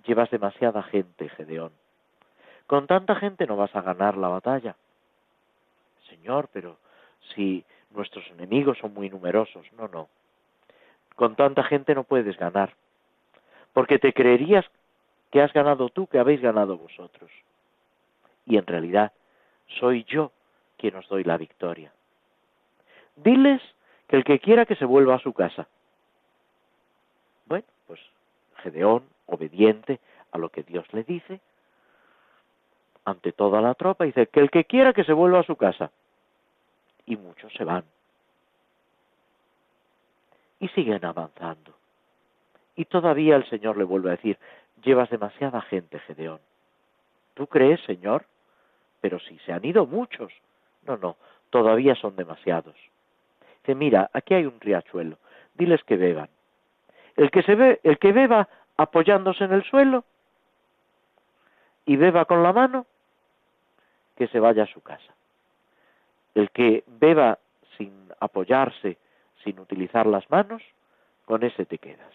[0.06, 1.72] llevas demasiada gente, Gedeón.
[2.68, 4.76] Con tanta gente no vas a ganar la batalla.
[6.08, 6.78] Señor, pero
[7.36, 9.66] si nuestros enemigos son muy numerosos.
[9.74, 10.08] No, no.
[11.16, 12.74] Con tanta gente no puedes ganar.
[13.74, 14.66] Porque te creerías
[15.32, 17.32] que has ganado tú, que habéis ganado vosotros.
[18.46, 19.12] Y en realidad
[19.80, 20.32] soy yo
[20.78, 21.92] quien os doy la victoria.
[23.24, 23.62] Diles
[24.08, 25.68] que el que quiera que se vuelva a su casa.
[27.46, 28.00] Bueno, pues
[28.58, 30.00] Gedeón, obediente
[30.32, 31.40] a lo que Dios le dice,
[33.06, 35.92] ante toda la tropa, dice que el que quiera que se vuelva a su casa.
[37.06, 37.84] y muchos se van.
[40.60, 41.74] Y siguen avanzando.
[42.76, 44.38] Y todavía el Señor le vuelve a decir,
[44.84, 46.40] llevas demasiada gente, Gedeón.
[47.34, 48.26] ¿Tú crees, Señor?
[49.02, 50.32] Pero si se han ido muchos.
[50.86, 51.18] No, no,
[51.50, 52.76] todavía son demasiados.
[53.62, 55.18] Dice, mira, aquí hay un riachuelo,
[55.54, 56.30] diles que beban.
[57.16, 58.48] El que, se ve, el que beba
[58.78, 60.04] apoyándose en el suelo
[61.86, 62.86] y beba con la mano,
[64.16, 65.14] que se vaya a su casa.
[66.34, 67.40] El que beba
[67.78, 68.98] sin apoyarse,
[69.44, 70.62] sin utilizar las manos,
[71.26, 72.14] con ese te quedas.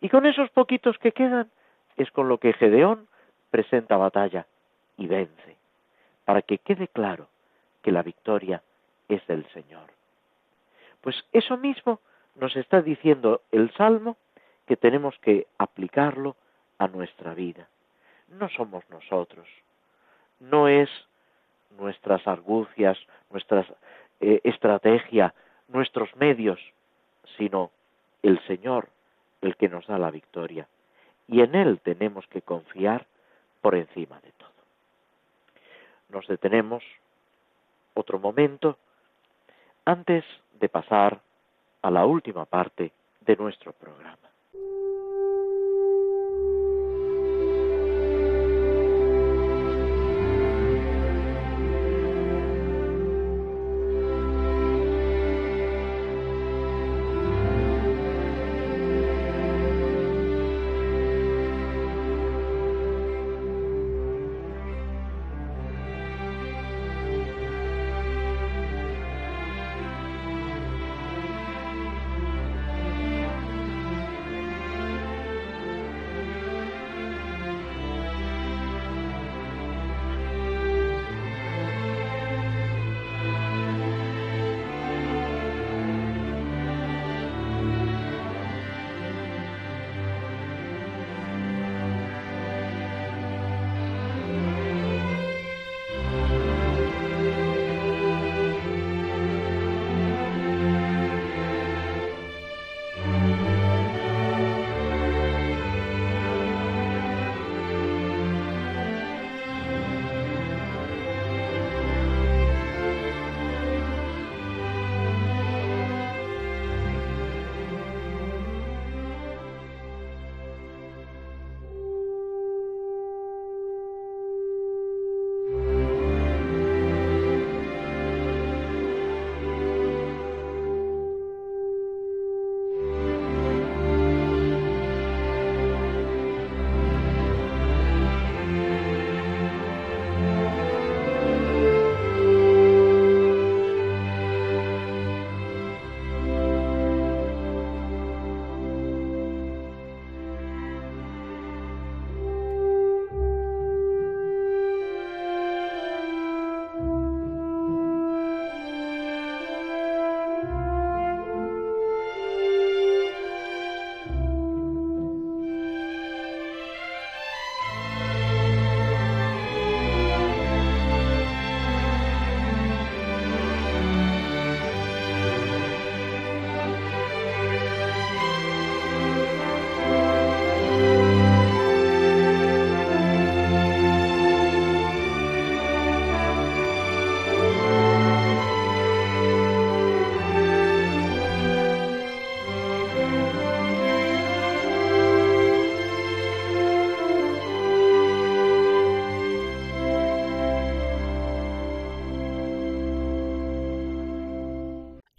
[0.00, 1.50] Y con esos poquitos que quedan
[1.96, 3.08] es con lo que Gedeón
[3.50, 4.46] presenta batalla
[4.96, 5.56] y vence,
[6.24, 7.28] para que quede claro
[7.82, 8.62] que la victoria
[9.08, 9.90] es del Señor.
[11.04, 12.00] Pues eso mismo
[12.34, 14.16] nos está diciendo el Salmo
[14.66, 16.34] que tenemos que aplicarlo
[16.78, 17.68] a nuestra vida.
[18.28, 19.46] No somos nosotros,
[20.40, 20.88] no es
[21.76, 22.96] nuestras argucias,
[23.28, 23.66] nuestra
[24.18, 25.34] eh, estrategia,
[25.68, 26.58] nuestros medios,
[27.36, 27.70] sino
[28.22, 28.88] el Señor
[29.42, 30.66] el que nos da la victoria.
[31.28, 33.04] Y en Él tenemos que confiar
[33.60, 34.48] por encima de todo.
[36.08, 36.82] Nos detenemos
[37.92, 38.78] otro momento
[39.84, 40.24] antes
[40.60, 41.20] de pasar
[41.82, 44.16] a la última parte de nuestro programa.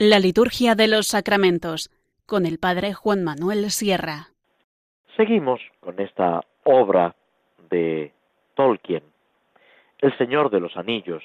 [0.08, 1.89] La liturgia de los sacramentos
[2.28, 4.28] con el padre Juan Manuel Sierra.
[5.18, 7.16] Seguimos con esta obra
[7.72, 8.14] de
[8.53, 9.01] Tolkien,
[9.97, 11.24] El Señor de los Anillos,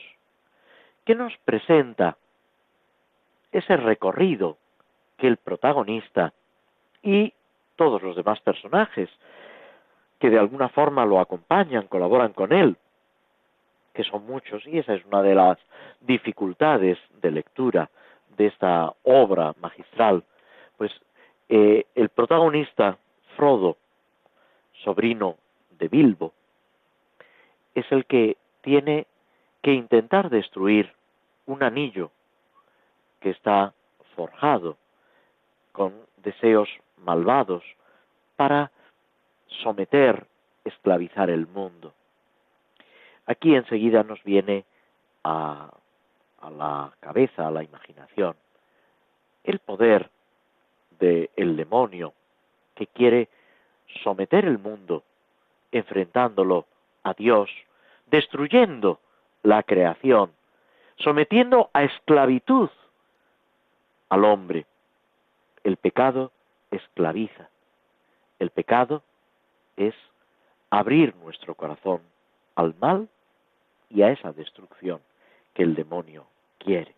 [1.04, 2.16] que nos presenta
[3.52, 4.56] ese recorrido
[5.18, 6.32] que el protagonista
[7.02, 7.34] y
[7.76, 9.10] todos los demás personajes
[10.18, 12.78] que de alguna forma lo acompañan, colaboran con él,
[13.92, 15.58] que son muchos, y esa es una de las
[16.00, 17.90] dificultades de lectura
[18.40, 20.24] de esta obra magistral,
[20.78, 20.90] pues
[21.50, 22.96] eh, el protagonista,
[23.36, 23.76] Frodo,
[24.82, 25.36] sobrino
[25.78, 26.32] de Bilbo,
[27.74, 29.06] es el que tiene
[29.60, 30.90] que intentar destruir
[31.44, 32.10] un anillo
[33.20, 33.74] que está
[34.16, 34.78] forjado
[35.72, 37.62] con deseos malvados
[38.36, 38.70] para
[39.62, 40.26] someter,
[40.64, 41.92] esclavizar el mundo.
[43.26, 44.64] Aquí enseguida nos viene
[45.24, 45.70] a
[46.40, 48.36] a la cabeza, a la imaginación,
[49.44, 50.10] el poder
[50.98, 52.12] del el demonio
[52.74, 53.28] que quiere
[54.02, 55.02] someter el mundo,
[55.72, 56.66] enfrentándolo
[57.02, 57.50] a Dios,
[58.06, 59.00] destruyendo
[59.42, 60.32] la creación,
[60.96, 62.70] sometiendo a esclavitud
[64.08, 64.66] al hombre.
[65.64, 66.32] El pecado
[66.70, 67.48] esclaviza.
[68.38, 69.02] El pecado
[69.76, 69.94] es
[70.70, 72.02] abrir nuestro corazón
[72.54, 73.08] al mal
[73.88, 75.00] y a esa destrucción
[75.54, 76.26] que el demonio
[76.58, 76.94] quiere.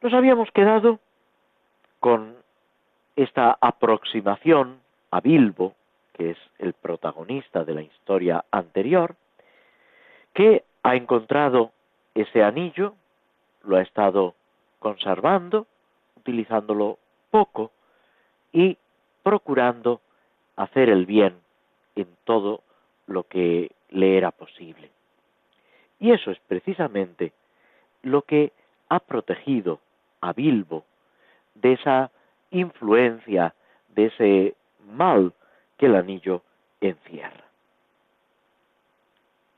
[0.00, 0.98] Nos habíamos quedado
[2.00, 2.36] con
[3.14, 5.74] esta aproximación a Bilbo,
[6.14, 9.14] que es el protagonista de la historia anterior,
[10.34, 11.72] que ha encontrado
[12.14, 12.94] ese anillo,
[13.62, 14.34] lo ha estado
[14.78, 15.66] conservando,
[16.16, 16.98] utilizándolo
[17.30, 17.70] poco
[18.52, 18.76] y
[19.22, 20.00] procurando
[20.56, 21.36] hacer el bien
[21.94, 22.62] en todo
[23.06, 24.90] lo que le era posible.
[26.02, 27.32] Y eso es precisamente
[28.02, 28.50] lo que
[28.88, 29.78] ha protegido
[30.20, 30.84] a Bilbo
[31.54, 32.10] de esa
[32.50, 33.54] influencia,
[33.90, 35.32] de ese mal
[35.78, 36.42] que el anillo
[36.80, 37.44] encierra.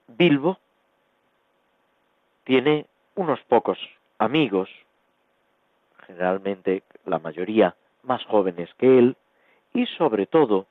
[0.07, 0.59] Bilbo
[2.45, 2.85] tiene
[3.15, 3.79] unos pocos
[4.19, 4.69] amigos,
[6.07, 9.17] generalmente la mayoría más jóvenes que él,
[9.73, 10.67] y sobre todo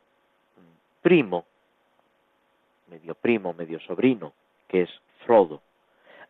[1.01, 1.45] primo,
[2.91, 4.33] medio primo, medio sobrino,
[4.67, 5.61] que es Frodo,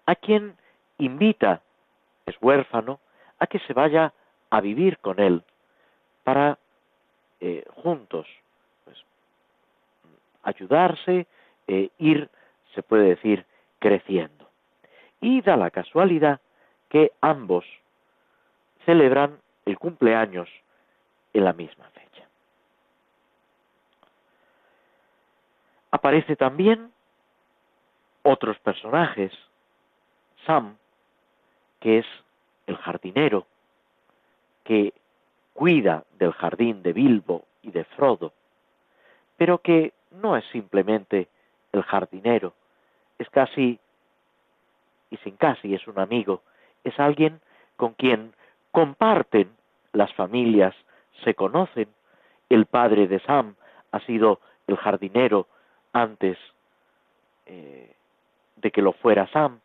[0.05, 0.55] a quien
[0.97, 1.61] invita,
[2.25, 2.99] es huérfano,
[3.39, 4.13] a que se vaya
[4.49, 5.43] a vivir con él
[6.23, 6.57] para
[7.39, 8.27] eh, juntos
[8.85, 8.97] pues,
[10.43, 11.27] ayudarse,
[11.67, 12.29] e ir,
[12.73, 13.45] se puede decir,
[13.79, 14.49] creciendo.
[15.21, 16.39] Y da la casualidad
[16.89, 17.65] que ambos
[18.85, 20.49] celebran el cumpleaños
[21.33, 22.27] en la misma fecha.
[25.91, 26.92] Aparece también
[28.23, 29.31] otros personajes,
[30.45, 30.77] Sam,
[31.79, 32.05] que es
[32.67, 33.45] el jardinero,
[34.63, 34.93] que
[35.53, 38.33] cuida del jardín de Bilbo y de Frodo,
[39.37, 41.27] pero que no es simplemente
[41.71, 42.53] el jardinero,
[43.19, 43.79] es casi,
[45.09, 46.41] y sin casi es un amigo,
[46.83, 47.41] es alguien
[47.75, 48.33] con quien
[48.71, 49.51] comparten
[49.91, 50.73] las familias,
[51.23, 51.89] se conocen,
[52.49, 53.55] el padre de Sam
[53.91, 55.47] ha sido el jardinero
[55.91, 56.37] antes
[57.45, 57.95] eh,
[58.55, 59.59] de que lo fuera Sam,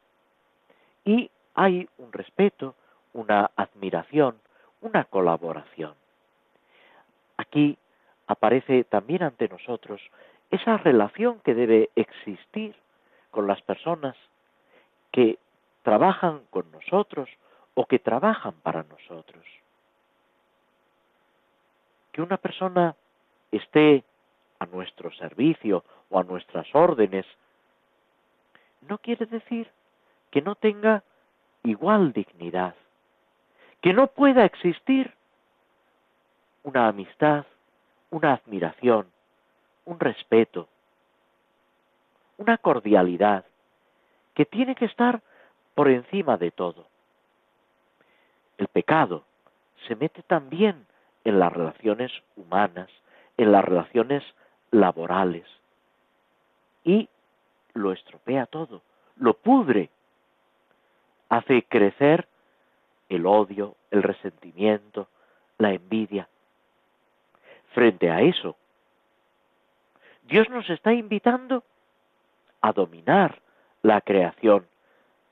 [1.05, 2.75] y hay un respeto,
[3.13, 4.39] una admiración,
[4.81, 5.95] una colaboración.
[7.37, 7.79] Aquí
[8.27, 10.01] aparece también ante nosotros
[10.51, 12.75] esa relación que debe existir
[13.31, 14.17] con las personas
[15.13, 15.39] que
[15.83, 17.29] trabajan con nosotros
[17.75, 19.45] o que trabajan para nosotros.
[22.13, 22.95] Que una persona
[23.51, 24.05] esté
[24.59, 27.27] a nuestro servicio o a nuestras órdenes
[28.83, 29.71] no quiere decir
[30.31, 31.03] que no tenga
[31.63, 32.75] igual dignidad,
[33.81, 35.15] que no pueda existir
[36.63, 37.47] una amistad,
[38.11, 39.07] una admiración,
[39.85, 40.69] un respeto,
[42.37, 43.45] una cordialidad,
[44.35, 45.21] que tiene que estar
[45.75, 46.87] por encima de todo.
[48.59, 49.25] El pecado
[49.87, 50.87] se mete también
[51.25, 52.89] en las relaciones humanas,
[53.37, 54.23] en las relaciones
[54.71, 55.47] laborales,
[56.85, 57.09] y
[57.79, 58.83] lo estropea todo,
[59.17, 59.91] lo pudre,
[61.29, 62.27] hace crecer
[63.09, 65.09] el odio, el resentimiento,
[65.59, 66.29] la envidia.
[67.73, 68.57] Frente a eso,
[70.25, 71.65] Dios nos está invitando
[72.61, 73.41] a dominar
[73.83, 74.67] la creación,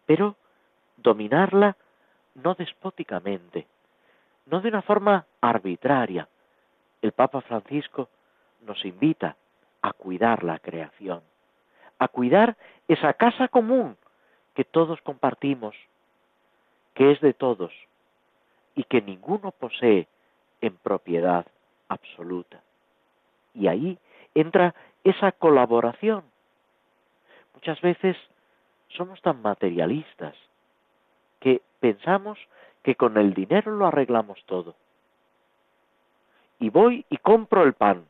[0.07, 0.37] pero
[0.97, 1.77] dominarla
[2.35, 3.67] no despóticamente,
[4.47, 6.29] no de una forma arbitraria.
[7.03, 8.09] El Papa Francisco
[8.63, 9.37] nos invita
[9.83, 11.23] a cuidar la creación,
[11.99, 12.57] a cuidar
[12.89, 13.97] esa casa común
[14.55, 15.75] que todos compartimos,
[16.95, 17.73] que es de todos
[18.75, 20.07] y que ninguno posee
[20.61, 21.47] en propiedad
[21.89, 22.61] absoluta.
[23.55, 23.99] Y ahí
[24.35, 24.75] entra
[25.05, 26.25] esa colaboración.
[27.55, 28.17] Muchas veces
[28.89, 30.35] somos tan materialistas
[31.41, 32.39] que pensamos
[32.83, 34.75] que con el dinero lo arreglamos todo.
[36.59, 38.07] Y voy y compro el pan.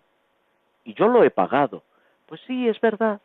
[0.84, 1.82] Y yo lo he pagado.
[2.26, 3.20] Pues sí, es verdad.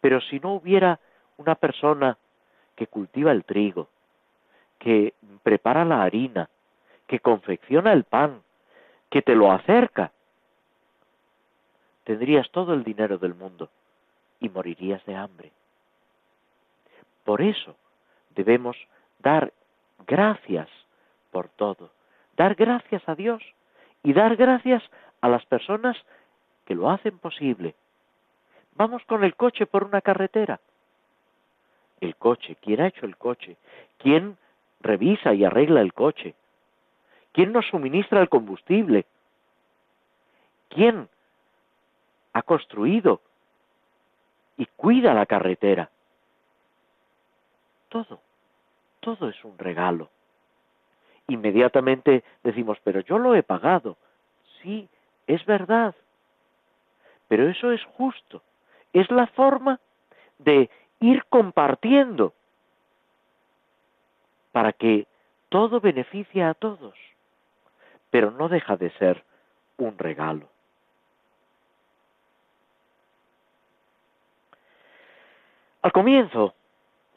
[0.00, 1.00] Pero si no hubiera
[1.36, 2.16] una persona
[2.76, 3.88] que cultiva el trigo,
[4.78, 6.48] que prepara la harina,
[7.06, 8.42] que confecciona el pan,
[9.10, 10.12] que te lo acerca,
[12.04, 13.70] tendrías todo el dinero del mundo
[14.40, 15.52] y morirías de hambre.
[17.24, 17.76] Por eso
[18.34, 18.76] debemos
[19.18, 19.52] dar
[20.06, 20.68] gracias
[21.30, 21.90] por todo,
[22.36, 23.42] dar gracias a Dios
[24.02, 24.82] y dar gracias
[25.20, 25.96] a las personas
[26.64, 27.74] que lo hacen posible.
[28.78, 30.58] Vamos con el coche por una carretera
[32.00, 32.56] el coche?
[32.60, 33.56] ¿Quién ha hecho el coche?
[33.98, 34.36] ¿Quién
[34.80, 36.34] revisa y arregla el coche?
[37.32, 39.06] ¿Quién nos suministra el combustible?
[40.68, 41.08] ¿Quién
[42.32, 43.20] ha construido
[44.56, 45.90] y cuida la carretera?
[47.88, 48.20] Todo,
[49.00, 50.10] todo es un regalo.
[51.26, 53.96] Inmediatamente decimos, pero yo lo he pagado.
[54.62, 54.88] Sí,
[55.26, 55.94] es verdad.
[57.28, 58.42] Pero eso es justo.
[58.92, 59.80] Es la forma
[60.38, 60.70] de
[61.00, 62.32] ir compartiendo
[64.52, 65.06] para que
[65.48, 66.94] todo beneficie a todos,
[68.10, 69.24] pero no deja de ser
[69.76, 70.48] un regalo.
[75.82, 76.54] Al comienzo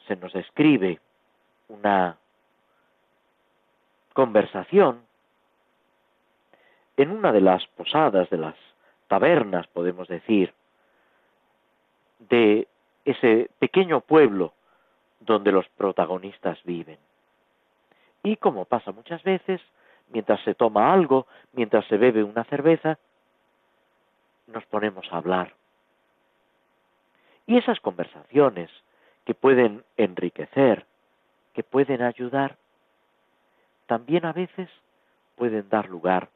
[0.07, 0.99] se nos describe
[1.67, 2.17] una
[4.13, 5.01] conversación
[6.97, 8.55] en una de las posadas, de las
[9.07, 10.53] tabernas, podemos decir,
[12.30, 12.67] de
[13.05, 14.53] ese pequeño pueblo
[15.19, 16.97] donde los protagonistas viven.
[18.24, 19.61] Y como pasa muchas veces,
[20.09, 22.97] mientras se toma algo, mientras se bebe una cerveza,
[24.47, 25.53] nos ponemos a hablar.
[27.47, 28.69] Y esas conversaciones
[29.26, 30.86] que pueden enriquecer,
[31.53, 32.57] que pueden ayudar,
[33.88, 34.69] también a veces
[35.36, 36.30] pueden dar lugar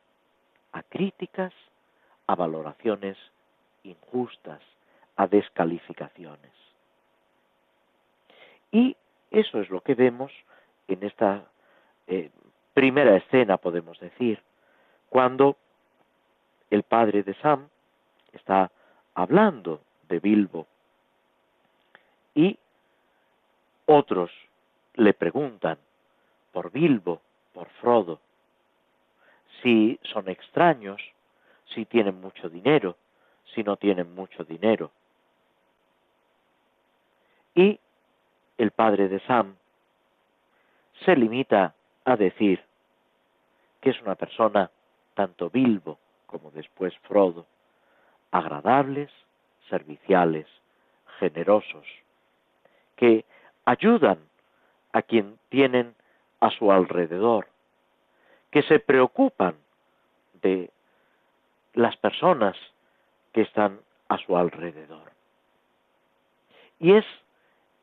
[0.72, 1.54] a críticas,
[2.28, 3.18] a valoraciones
[3.84, 4.60] injustas,
[5.16, 6.52] a descalificaciones.
[8.72, 8.96] Y
[9.32, 10.32] eso es lo que vemos
[10.88, 11.46] en esta
[12.08, 12.30] eh,
[12.74, 14.42] primera escena, podemos decir,
[15.10, 15.58] cuando
[16.70, 17.70] el padre de Sam
[18.34, 18.72] está
[19.14, 20.68] hablando de Bilbo
[22.34, 22.60] y
[23.86, 24.32] otros
[24.96, 25.78] le preguntan
[26.52, 27.22] por Bilbo,
[27.54, 28.20] por Frodo,
[29.62, 31.02] si son extraños,
[31.74, 32.98] si tienen mucho dinero,
[33.54, 34.92] si no tienen mucho dinero.
[37.56, 37.80] Y
[38.58, 39.56] el padre de Sam
[41.06, 42.64] se limita a decir
[43.82, 44.70] que es una persona,
[45.14, 47.46] tanto Bilbo como después Frodo,
[48.32, 49.10] agradables,
[49.70, 50.48] serviciales,
[51.20, 51.86] generosos,
[52.96, 53.26] que
[53.66, 54.20] ayudan
[54.92, 55.96] a quien tienen
[56.40, 57.48] a su alrededor,
[58.52, 59.56] que se preocupan
[60.42, 60.72] de
[61.74, 62.56] las personas
[63.34, 63.80] que están
[64.10, 65.12] a su alrededor.
[66.80, 67.06] Y es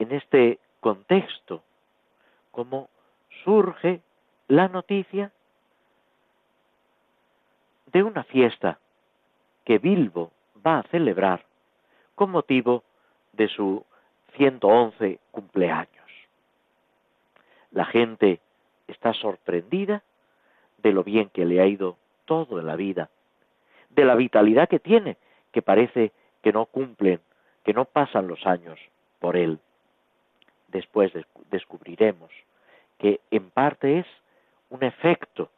[0.03, 1.63] en este contexto
[2.51, 2.89] como
[3.45, 4.01] surge
[4.49, 5.33] la noticia
[7.87, 8.79] de una fiesta
[9.65, 10.33] que Bilbo
[10.67, 11.45] va a celebrar
[12.15, 12.83] con motivo
[13.33, 13.85] de su
[14.37, 15.89] 111 cumpleaños.
[17.71, 18.41] La gente
[18.89, 20.03] está sorprendida
[20.79, 23.09] de lo bien que le ha ido todo en la vida,
[23.91, 25.17] de la vitalidad que tiene,
[25.53, 27.21] que parece que no cumplen,
[27.65, 28.79] que no pasan los años
[29.21, 29.61] por él.
[30.73, 31.13] Después
[31.51, 32.31] descubriremos
[32.99, 34.07] que en parte es
[34.71, 35.51] un efecto,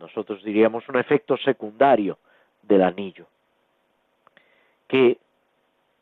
[0.00, 2.18] nosotros diríamos un efecto secundario
[2.62, 3.26] del anillo,
[4.86, 5.18] que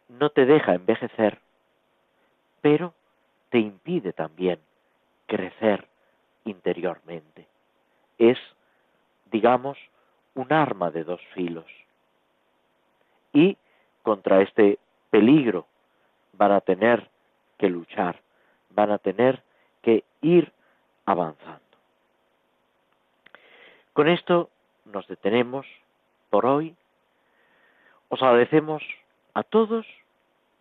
[0.08, 1.40] no te deja envejecer,
[2.60, 2.94] pero
[3.50, 4.60] te impide también
[5.26, 5.88] crecer
[6.44, 7.48] interiormente.
[8.18, 8.38] Es,
[9.32, 9.78] digamos,
[10.34, 11.66] un arma de dos filos.
[13.32, 13.56] Y
[14.02, 14.78] contra este
[15.10, 15.66] peligro
[16.34, 17.10] van a tener
[17.58, 18.20] que luchar,
[18.70, 19.42] van a tener
[19.82, 20.52] que ir
[21.04, 21.60] avanzando.
[23.92, 24.50] Con esto
[24.84, 25.66] nos detenemos
[26.30, 26.76] por hoy.
[28.08, 28.82] Os agradecemos
[29.34, 29.86] a todos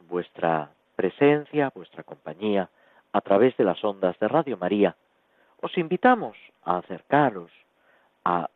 [0.07, 2.69] vuestra presencia, vuestra compañía
[3.11, 4.95] a través de las ondas de Radio María.
[5.61, 7.51] Os invitamos a acercaros
[8.23, 8.49] a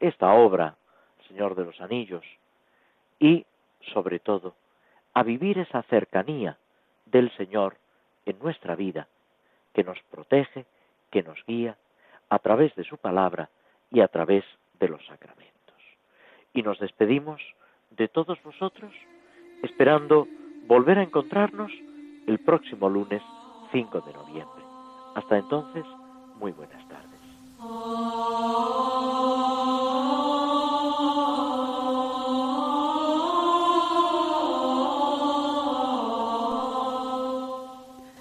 [0.00, 0.76] esta obra,
[1.28, 2.24] Señor de los Anillos,
[3.18, 3.44] y,
[3.92, 4.54] sobre todo,
[5.14, 6.56] a vivir esa cercanía
[7.10, 7.76] del Señor
[8.26, 9.08] en nuestra vida,
[9.72, 10.66] que nos protege,
[11.10, 11.76] que nos guía,
[12.28, 13.50] a través de su palabra
[13.90, 14.44] y a través
[14.78, 15.50] de los sacramentos.
[16.52, 17.40] Y nos despedimos
[17.90, 18.92] de todos vosotros,
[19.62, 20.26] esperando
[20.66, 21.72] volver a encontrarnos
[22.26, 23.22] el próximo lunes
[23.72, 24.64] 5 de noviembre.
[25.14, 25.84] Hasta entonces,
[26.38, 27.20] muy buenas tardes.